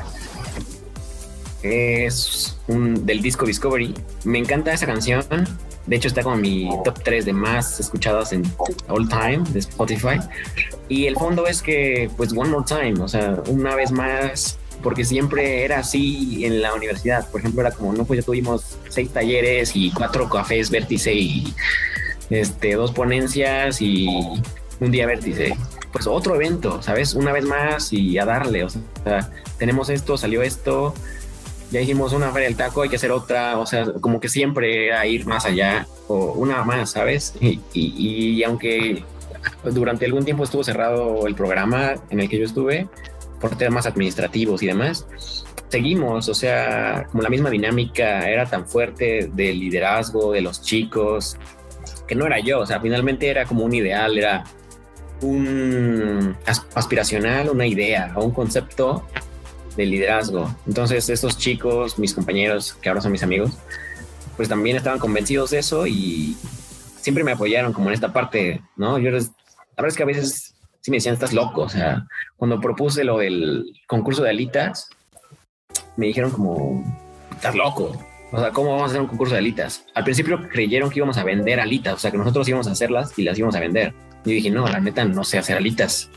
[1.62, 3.93] Es del disco Discovery.
[4.24, 5.24] Me encanta esa canción.
[5.86, 8.43] De hecho, está como mi top 3 de más escuchadas en
[8.88, 10.19] all time de Spotify.
[10.89, 15.06] Y el fondo es que, pues, One More Time, o sea, una vez más, porque
[15.06, 17.30] siempre era así en la universidad.
[17.30, 21.54] Por ejemplo, era como, no, pues ya tuvimos seis talleres y cuatro cafés vértice y
[22.30, 24.08] este, dos ponencias y
[24.80, 25.56] un día vértice
[25.96, 27.14] pues otro evento, ¿sabes?
[27.14, 30.94] Una vez más y a darle, o sea, tenemos esto, salió esto,
[31.72, 34.94] ya hicimos una feria del taco, hay que hacer otra, o sea, como que siempre
[34.94, 37.34] a ir más allá o una más, ¿sabes?
[37.40, 39.06] Y, y, aunque
[39.64, 42.90] durante algún tiempo estuvo cerrado el programa en el que yo estuve
[43.46, 45.06] por temas administrativos y demás,
[45.70, 51.38] seguimos, o sea, como la misma dinámica era tan fuerte del liderazgo de los chicos,
[52.08, 54.46] que no era yo, o sea, finalmente era como un ideal, era
[55.22, 56.36] un
[56.74, 59.06] aspiracional, una idea o un concepto
[59.78, 60.52] de liderazgo.
[60.66, 63.52] Entonces, estos chicos, mis compañeros, que ahora son mis amigos,
[64.38, 66.36] pues también estaban convencidos de eso y
[67.00, 68.98] siempre me apoyaron como en esta parte, ¿no?
[68.98, 69.20] Yo la
[69.78, 70.55] verdad es que a veces
[70.86, 71.63] sí me decían, estás loco.
[71.63, 72.06] O sea,
[72.38, 74.88] cuando propuse lo del concurso de alitas,
[75.98, 76.84] me dijeron como,
[77.32, 78.00] estás loco.
[78.32, 79.88] O sea, ¿cómo vamos a hacer un concurso de alitas?
[79.95, 83.17] Al principio creyeron que íbamos a vender alitas, o sea, que nosotros íbamos a hacerlas
[83.17, 83.95] y las íbamos a vender.
[84.26, 86.12] Y dije, no, la neta no sé hacer alitas.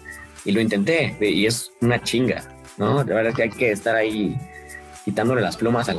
[0.44, 2.96] Y lo intenté y es una chinga, ¿no?
[3.04, 4.36] La verdad es que hay que estar ahí
[5.06, 5.94] quitándole las plumas a,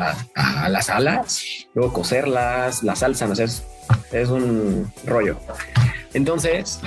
[0.70, 3.64] las alas, luego coserlas, la salsa, no sé, es,
[4.12, 5.40] es un rollo.
[6.14, 6.80] Entonces,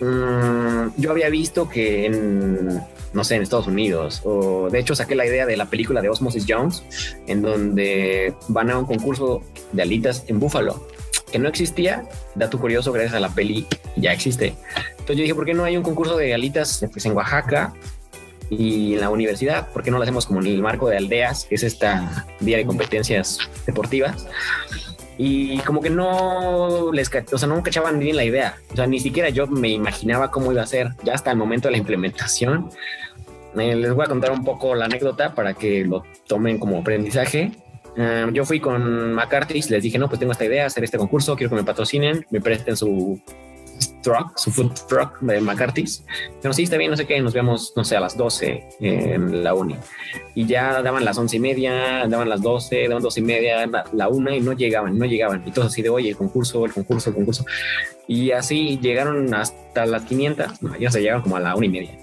[0.00, 2.80] mm, yo había visto que en,
[3.12, 6.08] no sé, en Estados Unidos, o de hecho saqué la idea de la película de
[6.08, 6.82] Osmosis Jones,
[7.26, 10.86] en donde van a un concurso de alitas en Búfalo,
[11.30, 14.54] que no existía, dato curioso, gracias a la peli ya existe.
[14.90, 17.74] Entonces yo dije, ¿por qué no hay un concurso de alitas pues, en Oaxaca?
[18.50, 21.44] y en la universidad, ¿por qué no lo hacemos como en el marco de aldeas,
[21.44, 24.26] que es esta día de competencias deportivas?
[25.20, 28.56] Y como que no les, o sea, no cachaban bien la idea.
[28.72, 31.66] O sea, ni siquiera yo me imaginaba cómo iba a ser ya hasta el momento
[31.66, 32.70] de la implementación.
[33.58, 37.50] Eh, les voy a contar un poco la anécdota para que lo tomen como aprendizaje.
[37.96, 41.34] Eh, yo fui con McCarthy, les dije, no, pues tengo esta idea, hacer este concurso,
[41.34, 43.20] quiero que me patrocinen, me presten su
[44.02, 46.04] truck, su food truck de McCarthy's.
[46.40, 49.44] Pero sí, está bien, no sé qué, nos vemos, no sé, a las 12 en
[49.44, 49.76] la uni.
[50.34, 54.08] Y ya daban las once y media, daban las 12, daban 12 y media, la,
[54.08, 55.42] una y no llegaban, no llegaban.
[55.46, 57.44] Y todos así de, oye, el concurso, el concurso, el concurso.
[58.06, 61.70] Y así llegaron hasta las 500, no, ya se llegaron como a la una y
[61.70, 61.98] media.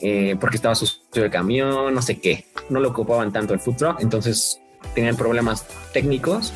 [0.00, 2.46] Eh, porque estaba sucio el camión, no sé qué.
[2.70, 4.60] No lo ocupaban tanto el food truck, entonces
[4.94, 6.52] tenían problemas técnicos.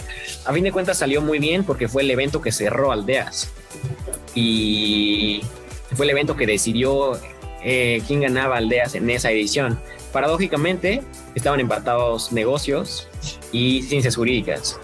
[0.47, 3.53] A fin de cuentas salió muy bien porque fue el evento que cerró aldeas
[4.35, 5.43] y
[5.95, 7.19] fue el evento que decidió
[7.63, 9.79] eh, quién ganaba aldeas en esa edición.
[10.13, 11.03] Paradójicamente,
[11.35, 13.09] estaban empatados negocios
[13.53, 14.79] y ciencias jurídicas.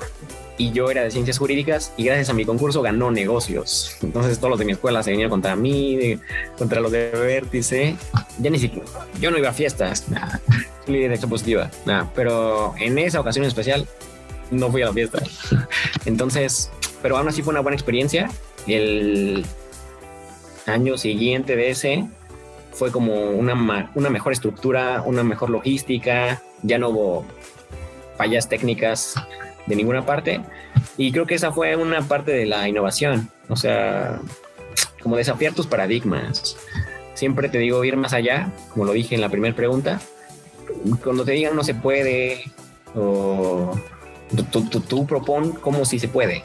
[0.58, 3.96] Y yo era de ciencias jurídicas y gracias a mi concurso ganó negocios.
[4.02, 6.18] Entonces todos los de mi escuela se vinieron contra mí,
[6.56, 7.96] contra los de Vértice.
[8.38, 8.86] Ya ni siquiera,
[9.20, 10.40] yo no iba a fiestas, nada.
[10.86, 12.10] líder expositiva, nada.
[12.14, 13.86] Pero en esa ocasión en especial
[14.50, 15.22] no fui a la fiesta.
[16.06, 16.70] Entonces,
[17.02, 18.30] pero aún así fue una buena experiencia
[18.66, 19.44] el
[20.66, 22.06] año siguiente de ese
[22.72, 27.24] fue como una, una mejor estructura, una mejor logística, ya no hubo
[28.16, 29.14] fallas técnicas
[29.66, 30.40] de ninguna parte.
[30.96, 34.20] Y creo que esa fue una parte de la innovación, o sea,
[35.02, 36.56] como desafiar tus paradigmas.
[37.14, 40.00] Siempre te digo ir más allá, como lo dije en la primera pregunta.
[41.02, 42.44] Cuando te digan no se puede,
[42.94, 43.72] o
[44.50, 46.44] tú, tú, tú propon como si se puede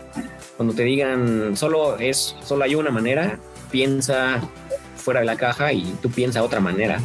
[0.61, 3.39] cuando te digan solo es, solo hay una manera,
[3.71, 4.47] piensa
[4.95, 7.01] fuera de la caja y tú piensa otra manera,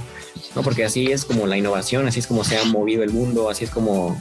[0.55, 0.61] ¿no?
[0.61, 3.65] Porque así es como la innovación, así es como se ha movido el mundo, así
[3.65, 4.21] es como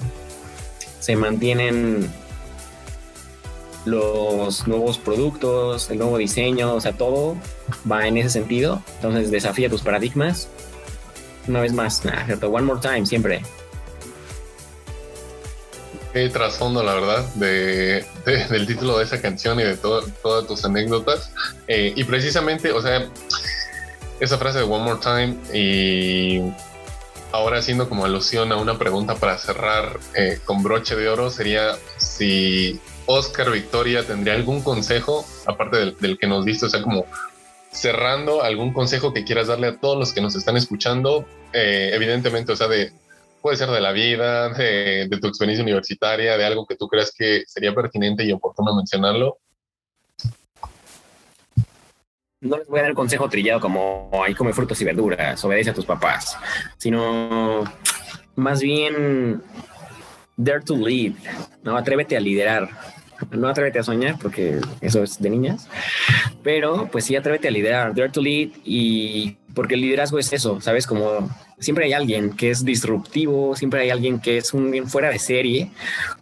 [1.01, 2.09] se mantienen
[3.83, 7.35] los nuevos productos, el nuevo diseño, o sea, todo
[7.91, 8.81] va en ese sentido.
[8.95, 10.47] Entonces desafía tus paradigmas.
[11.45, 12.01] Una vez más,
[12.41, 13.41] One more time, siempre
[16.31, 18.05] trasfondo, la verdad, de,
[18.49, 21.31] del título de esa canción y de todas tus anécdotas.
[21.67, 23.09] Eh, y precisamente, o sea,
[24.19, 26.41] esa frase de One More Time y
[27.31, 31.75] ahora haciendo como alusión a una pregunta para cerrar eh, con broche de oro sería
[31.97, 37.05] si Oscar Victoria tendría algún consejo, aparte del, que nos diste, o sea, como
[37.71, 42.53] cerrando algún consejo que quieras darle a todos los que nos están escuchando, eh, evidentemente,
[42.53, 42.93] o sea, de
[43.45, 47.43] puede ser de la vida, de, tu experiencia universitaria, de algo que tú creas que
[47.45, 49.37] sería pertinente y oportuno mencionarlo.
[52.41, 55.69] No les voy a dar el consejo trillado como ahí come frutas y verduras, obedece
[55.69, 56.35] a tus papás,
[56.77, 57.63] sino
[58.35, 59.43] más bien
[60.37, 61.13] dare to lead,
[61.61, 62.67] no atrévete a liderar,
[63.29, 65.69] no atrévete a soñar porque eso es de niñas,
[66.41, 70.61] pero pues sí atrévete a liderar, dare to lead y porque el liderazgo es eso,
[70.61, 71.29] sabes como
[71.59, 75.71] siempre hay alguien que es disruptivo, siempre hay alguien que es un fuera de serie,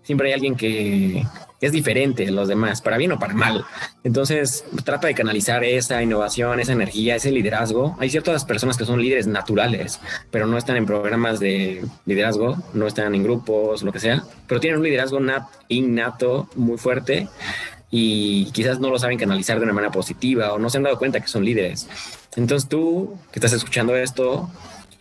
[0.03, 1.25] siempre hay alguien que
[1.61, 3.65] es diferente de los demás, para bien o para mal.
[4.03, 7.95] Entonces, trata de canalizar esa innovación, esa energía, ese liderazgo.
[7.99, 12.85] Hay ciertas personas que son líderes naturales, pero no están en programas de liderazgo, no
[12.85, 15.19] están en grupos, lo que sea, pero tienen un liderazgo
[15.69, 17.29] innato muy fuerte
[17.89, 20.97] y quizás no lo saben canalizar de una manera positiva o no se han dado
[20.97, 21.87] cuenta que son líderes.
[22.35, 24.49] Entonces tú que estás escuchando esto,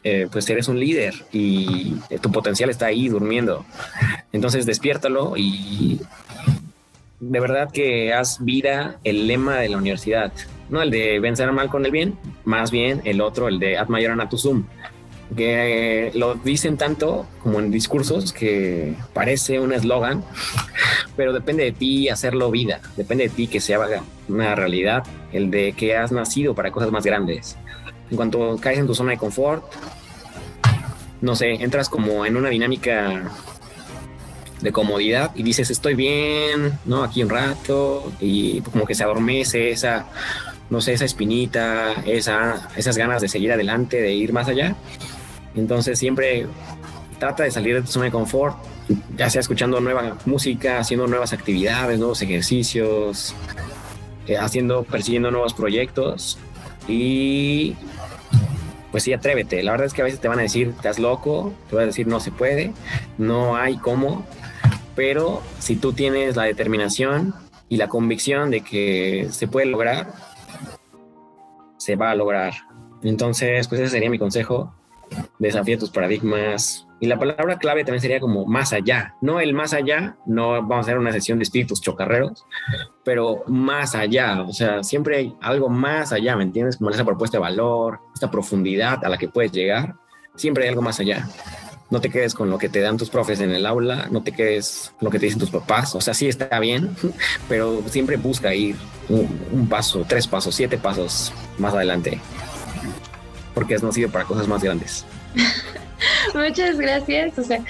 [0.04, 3.64] eh, pues eres un líder y tu potencial está ahí durmiendo.
[4.32, 6.00] Entonces despiértalo y
[7.20, 10.32] de verdad que haz vida el lema de la universidad,
[10.70, 13.78] no el de vencer al mal con el bien, más bien el otro, el de
[13.78, 14.64] ad mayor sum
[15.36, 20.24] que lo dicen tanto como en discursos que parece un eslogan,
[21.16, 25.50] pero depende de ti hacerlo vida, depende de ti que se haga una realidad, el
[25.50, 27.56] de que has nacido para cosas más grandes.
[28.12, 29.64] En cuanto caes en tu zona de confort,
[31.22, 33.22] no sé, entras como en una dinámica
[34.60, 37.04] de comodidad y dices estoy bien, ¿no?
[37.04, 40.08] Aquí un rato y como que se adormece esa,
[40.68, 44.76] no sé, esa espinita, esa, esas ganas de seguir adelante, de ir más allá.
[45.54, 46.46] Entonces siempre
[47.18, 48.58] trata de salir de tu zona de confort,
[49.16, 53.34] ya sea escuchando nueva música, haciendo nuevas actividades, nuevos ejercicios,
[54.26, 56.38] eh, haciendo, persiguiendo nuevos proyectos
[56.88, 57.74] Y
[58.92, 59.62] pues sí, atrévete.
[59.62, 61.86] La verdad es que a veces te van a decir, estás loco, te van a
[61.86, 62.72] decir, no se puede,
[63.18, 64.24] no hay cómo.
[64.94, 67.34] Pero si tú tienes la determinación
[67.70, 70.12] y la convicción de que se puede lograr,
[71.78, 72.52] se va a lograr.
[73.02, 74.74] Entonces, pues ese sería mi consejo.
[75.38, 76.86] Desafía tus paradigmas.
[77.00, 79.16] Y la palabra clave también sería como más allá.
[79.20, 82.44] No el más allá, no vamos a hacer una sesión de espíritus chocarreros,
[83.04, 84.42] pero más allá.
[84.42, 86.76] O sea, siempre hay algo más allá, ¿me entiendes?
[86.76, 89.96] Como esa propuesta de valor, esta profundidad a la que puedes llegar.
[90.36, 91.28] Siempre hay algo más allá
[91.92, 94.32] no te quedes con lo que te dan tus profes en el aula, no te
[94.32, 96.96] quedes con lo que te dicen tus papás, o sea, sí está bien,
[97.50, 98.76] pero siempre busca ir
[99.10, 102.18] un, paso, tres pasos, siete pasos más adelante,
[103.62, 105.04] porque es nacido para cosas más grandes.
[106.34, 107.60] Muchas gracias, o sea,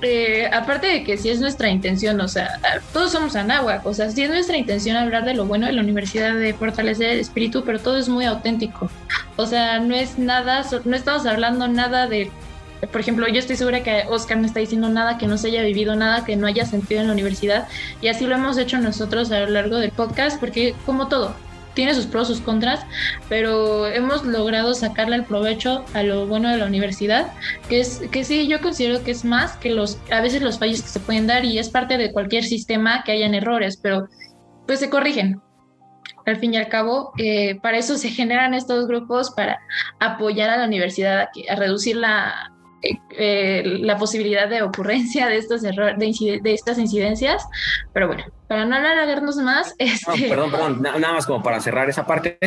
[0.00, 2.58] eh, aparte de que si es nuestra intención, o sea,
[2.94, 5.82] todos somos anáhuac, o sea, si es nuestra intención hablar de lo bueno de la
[5.82, 8.90] universidad, de fortalecer el espíritu, pero todo es muy auténtico.
[9.36, 12.30] O sea, no es nada, no estamos hablando nada de
[12.90, 15.62] por ejemplo, yo estoy segura que Oscar no está diciendo nada que no se haya
[15.62, 17.66] vivido, nada que no haya sentido en la universidad.
[18.02, 21.34] Y así lo hemos hecho nosotros a lo largo del podcast, porque como todo,
[21.74, 22.80] tiene sus pros, sus contras,
[23.28, 27.32] pero hemos logrado sacarle el provecho a lo bueno de la universidad,
[27.68, 30.82] que es que sí, yo considero que es más que los a veces los fallos
[30.82, 34.08] que se pueden dar y es parte de cualquier sistema que hayan errores, pero
[34.66, 35.40] pues se corrigen.
[36.26, 39.58] Al fin y al cabo, eh, para eso se generan estos grupos para
[40.00, 42.53] apoyar a la universidad a, a reducir la,
[43.10, 47.46] eh, la posibilidad de ocurrencia de estos errores, de, estas incidencias.
[47.92, 49.74] Pero bueno, para no alargarnos más.
[49.78, 50.28] Este...
[50.28, 52.38] perdón, perdón, nada más como para cerrar esa parte.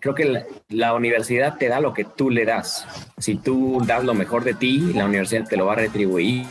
[0.00, 2.86] Creo que la, universidad te da lo que tú le das.
[3.16, 6.44] Si tú das lo mejor de ti, la universidad te lo va a retribuir.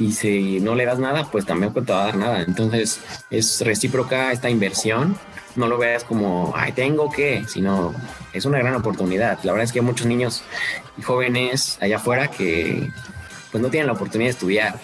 [0.00, 2.42] Y si no le das nada, pues también te va a dar nada.
[2.42, 3.00] Entonces
[3.30, 5.16] es recíproca esta inversión
[5.56, 7.94] no lo veas como, ay, tengo que, sino
[8.32, 9.38] es una gran oportunidad.
[9.42, 10.42] La verdad es que hay muchos niños
[10.98, 12.88] y jóvenes allá afuera que
[13.50, 14.78] pues no tienen la oportunidad de estudiar.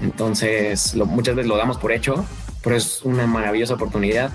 [0.00, 2.24] Entonces, muchas veces lo damos por hecho,
[2.62, 4.30] pero es una maravillosa oportunidad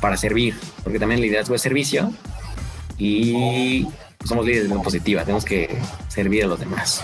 [0.00, 2.12] para servir, porque también la liderazgo es servicio
[2.98, 3.86] y
[4.24, 5.78] somos líderes de positiva, tenemos que
[6.08, 7.02] servir a los demás,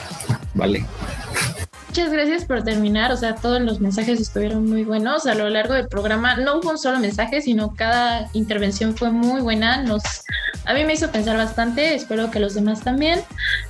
[0.54, 0.84] ¿vale?
[1.90, 3.10] Muchas gracias por terminar.
[3.10, 6.36] O sea, todos los mensajes estuvieron muy buenos a lo largo del programa.
[6.36, 9.82] No hubo un solo mensaje, sino cada intervención fue muy buena.
[9.82, 10.04] Nos,
[10.66, 11.96] a mí me hizo pensar bastante.
[11.96, 13.22] Espero que los demás también.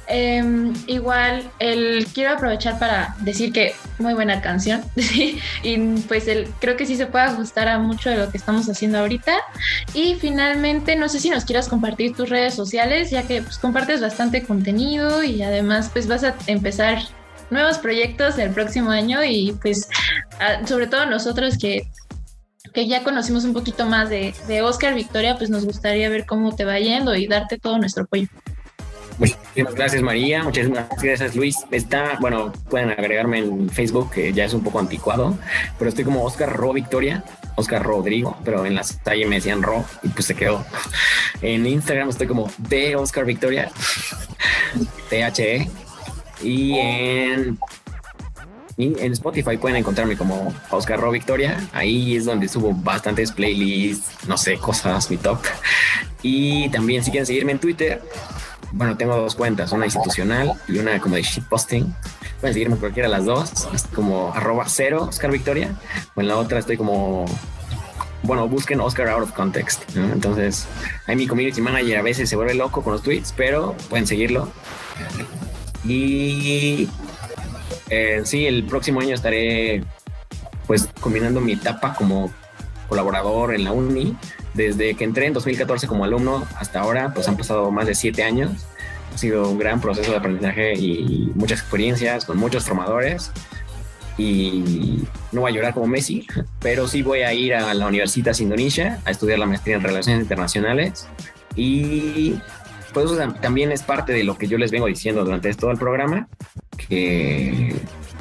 [0.06, 4.84] Em, igual, el, quiero aprovechar para decir que muy buena canción.
[5.62, 8.68] y pues el, creo que sí se puede ajustar a mucho de lo que estamos
[8.68, 9.32] haciendo ahorita.
[9.94, 14.02] Y finalmente, no sé si nos quieras compartir tus redes sociales, ya que pues, compartes
[14.02, 16.98] bastante contenido y además pues vas a empezar
[17.50, 19.88] nuevos proyectos el próximo año y pues
[20.66, 21.88] sobre todo nosotros que,
[22.72, 26.54] que ya conocimos un poquito más de, de Oscar Victoria, pues nos gustaría ver cómo
[26.54, 28.28] te va yendo y darte todo nuestro apoyo.
[29.20, 31.58] Muchísimas gracias María, muchísimas gracias Luis.
[31.70, 35.36] Está, bueno, pueden agregarme en Facebook, que ya es un poco anticuado,
[35.78, 37.22] pero estoy como Oscar Ro Victoria,
[37.56, 40.64] Oscar Rodrigo, pero en las tallas me decían Ro y pues se quedó.
[41.42, 43.70] En Instagram estoy como de Oscar Victoria,
[45.10, 45.68] THE,
[46.42, 47.58] y en,
[48.76, 51.68] en Spotify pueden encontrarme como Oscar Ro Victoria.
[51.72, 55.38] Ahí es donde subo bastantes playlists, no sé, cosas, mi top.
[56.22, 58.02] Y también si quieren seguirme en Twitter,
[58.72, 61.94] bueno, tengo dos cuentas, una institucional y una como de shitposting.
[62.40, 65.74] Pueden seguirme cualquiera de las dos, como arroba cero Oscar Victoria.
[66.14, 67.26] O en la otra estoy como
[68.22, 69.82] bueno, busquen Oscar out of context.
[69.96, 70.66] Entonces,
[71.06, 74.48] ahí mi community manager a veces se vuelve loco con los tweets, pero pueden seguirlo.
[75.84, 76.88] Y
[77.88, 79.84] eh, sí, el próximo año estaré
[80.66, 82.30] pues combinando mi etapa como
[82.88, 84.16] colaborador en la uni.
[84.54, 88.22] Desde que entré en 2014 como alumno hasta ahora, pues han pasado más de siete
[88.22, 88.66] años.
[89.14, 93.32] Ha sido un gran proceso de aprendizaje y muchas experiencias con muchos formadores.
[94.18, 96.26] Y no voy a llorar como Messi,
[96.60, 99.82] pero sí voy a ir a la Universidad de Indonesia a estudiar la maestría en
[99.82, 101.08] Relaciones Internacionales.
[101.56, 102.38] Y
[102.92, 105.78] pues eso también es parte de lo que yo les vengo diciendo durante todo el
[105.78, 106.28] programa,
[106.76, 107.74] que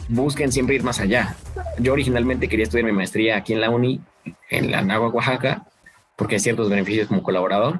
[0.07, 1.36] busquen siempre ir más allá.
[1.78, 4.01] Yo originalmente quería estudiar mi maestría aquí en la uni,
[4.49, 5.65] en la Nagua, Oaxaca,
[6.15, 7.80] porque hay ciertos beneficios como colaborador,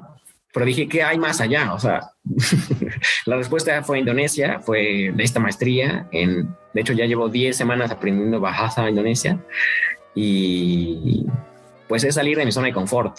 [0.52, 1.72] pero dije, ¿qué hay más allá?
[1.74, 2.10] O sea,
[3.26, 6.08] la respuesta fue Indonesia, fue de esta maestría.
[6.10, 9.38] En, de hecho, ya llevo 10 semanas aprendiendo Bahasa Indonesia
[10.14, 11.26] y
[11.88, 13.18] pues es salir de mi zona de confort.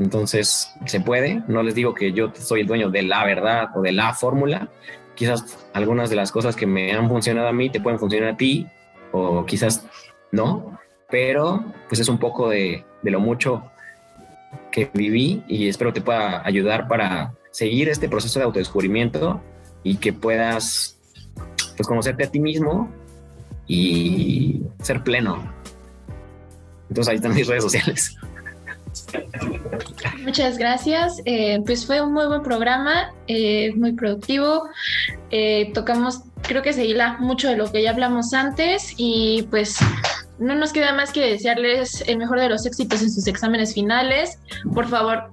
[0.00, 1.42] Entonces, se puede.
[1.46, 4.68] No les digo que yo soy el dueño de la verdad o de la fórmula.
[5.14, 8.36] Quizás algunas de las cosas que me han funcionado a mí te pueden funcionar a
[8.36, 8.66] ti
[9.12, 9.84] o quizás
[10.32, 10.78] no,
[11.10, 13.62] pero pues es un poco de, lo mucho
[14.72, 19.42] que viví y espero te pueda ayudar para seguir este proceso de autodescubrimiento
[19.82, 20.98] y que puedas
[21.76, 22.88] pues conocerte a ti mismo
[23.66, 25.52] y ser pleno.
[26.88, 28.16] Entonces ahí están mis redes sociales.
[30.24, 31.20] Muchas gracias.
[31.24, 34.68] Eh, pues fue un muy buen programa, eh, muy productivo.
[35.30, 39.78] Eh, tocamos, creo que se hila mucho de lo que ya hablamos antes y pues
[40.38, 44.38] no nos queda más que desearles el mejor de los éxitos en sus exámenes finales.
[44.74, 45.32] Por favor,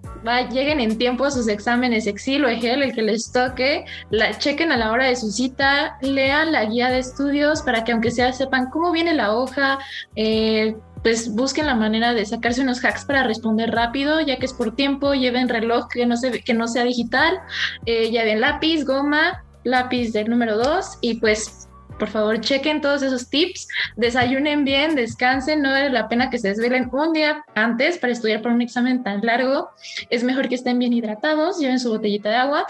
[0.52, 4.72] lleguen en tiempo a sus exámenes Excel o EGEL, el que les toque, la chequen
[4.72, 8.34] a la hora de su cita, lean la guía de estudios para que aunque sea
[8.34, 9.80] sepan cómo viene la hoja,
[10.16, 14.54] eh, pues busquen la manera de sacarse unos hacks para responder rápido, ya que es
[14.54, 17.40] por tiempo, lleven reloj que no, se, que no sea digital,
[17.86, 21.68] eh, lleven lápiz, goma, lápiz del número 2 y pues
[21.98, 26.50] por favor, chequen todos esos tips, desayunen bien, descansen, no vale la pena que se
[26.50, 29.70] desvelen un día antes para estudiar por un examen tan largo.
[30.10, 32.66] Es mejor que estén bien hidratados, lleven su botellita de agua.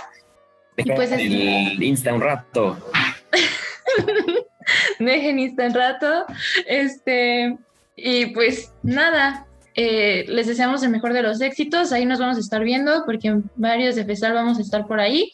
[0.78, 2.78] y pues el Insta un rato.
[4.99, 6.25] Dejen Insta un rato.
[6.65, 7.57] Este,
[7.97, 9.47] y pues nada,
[9.79, 11.91] eh, les deseamos el mejor de los éxitos.
[11.91, 15.31] Ahí nos vamos a estar viendo porque varios de FESAL vamos a estar por ahí.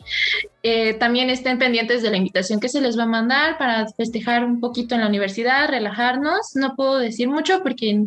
[0.63, 4.43] Eh, también estén pendientes de la invitación que se les va a mandar para festejar
[4.43, 6.55] un poquito en la universidad, relajarnos.
[6.55, 8.05] No puedo decir mucho porque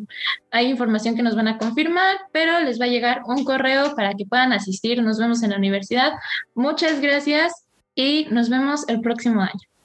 [0.50, 4.14] hay información que nos van a confirmar, pero les va a llegar un correo para
[4.14, 5.02] que puedan asistir.
[5.02, 6.12] Nos vemos en la universidad.
[6.54, 9.75] Muchas gracias y nos vemos el próximo año.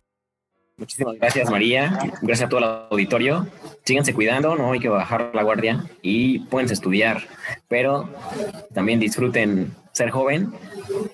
[0.82, 2.00] Muchísimas gracias, María.
[2.24, 3.46] Gracias a todo el auditorio.
[3.86, 7.22] Síganse cuidando, no hay que bajar la guardia y pueden estudiar,
[7.68, 8.10] pero
[8.74, 10.52] también disfruten ser joven.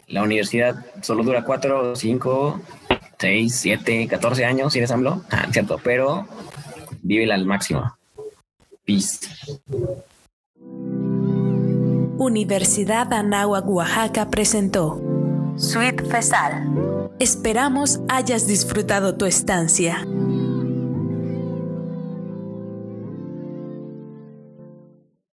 [0.07, 2.61] La universidad solo dura cuatro, cinco,
[3.19, 6.25] seis, siete, catorce años, si eres AMLO, ah, cierto, pero
[7.01, 7.93] vívela al máximo.
[8.85, 9.27] Peace.
[12.17, 15.01] Universidad Anáhuac, Oaxaca presentó
[15.57, 16.96] Suite Fesal.
[17.19, 20.05] Esperamos hayas disfrutado tu estancia.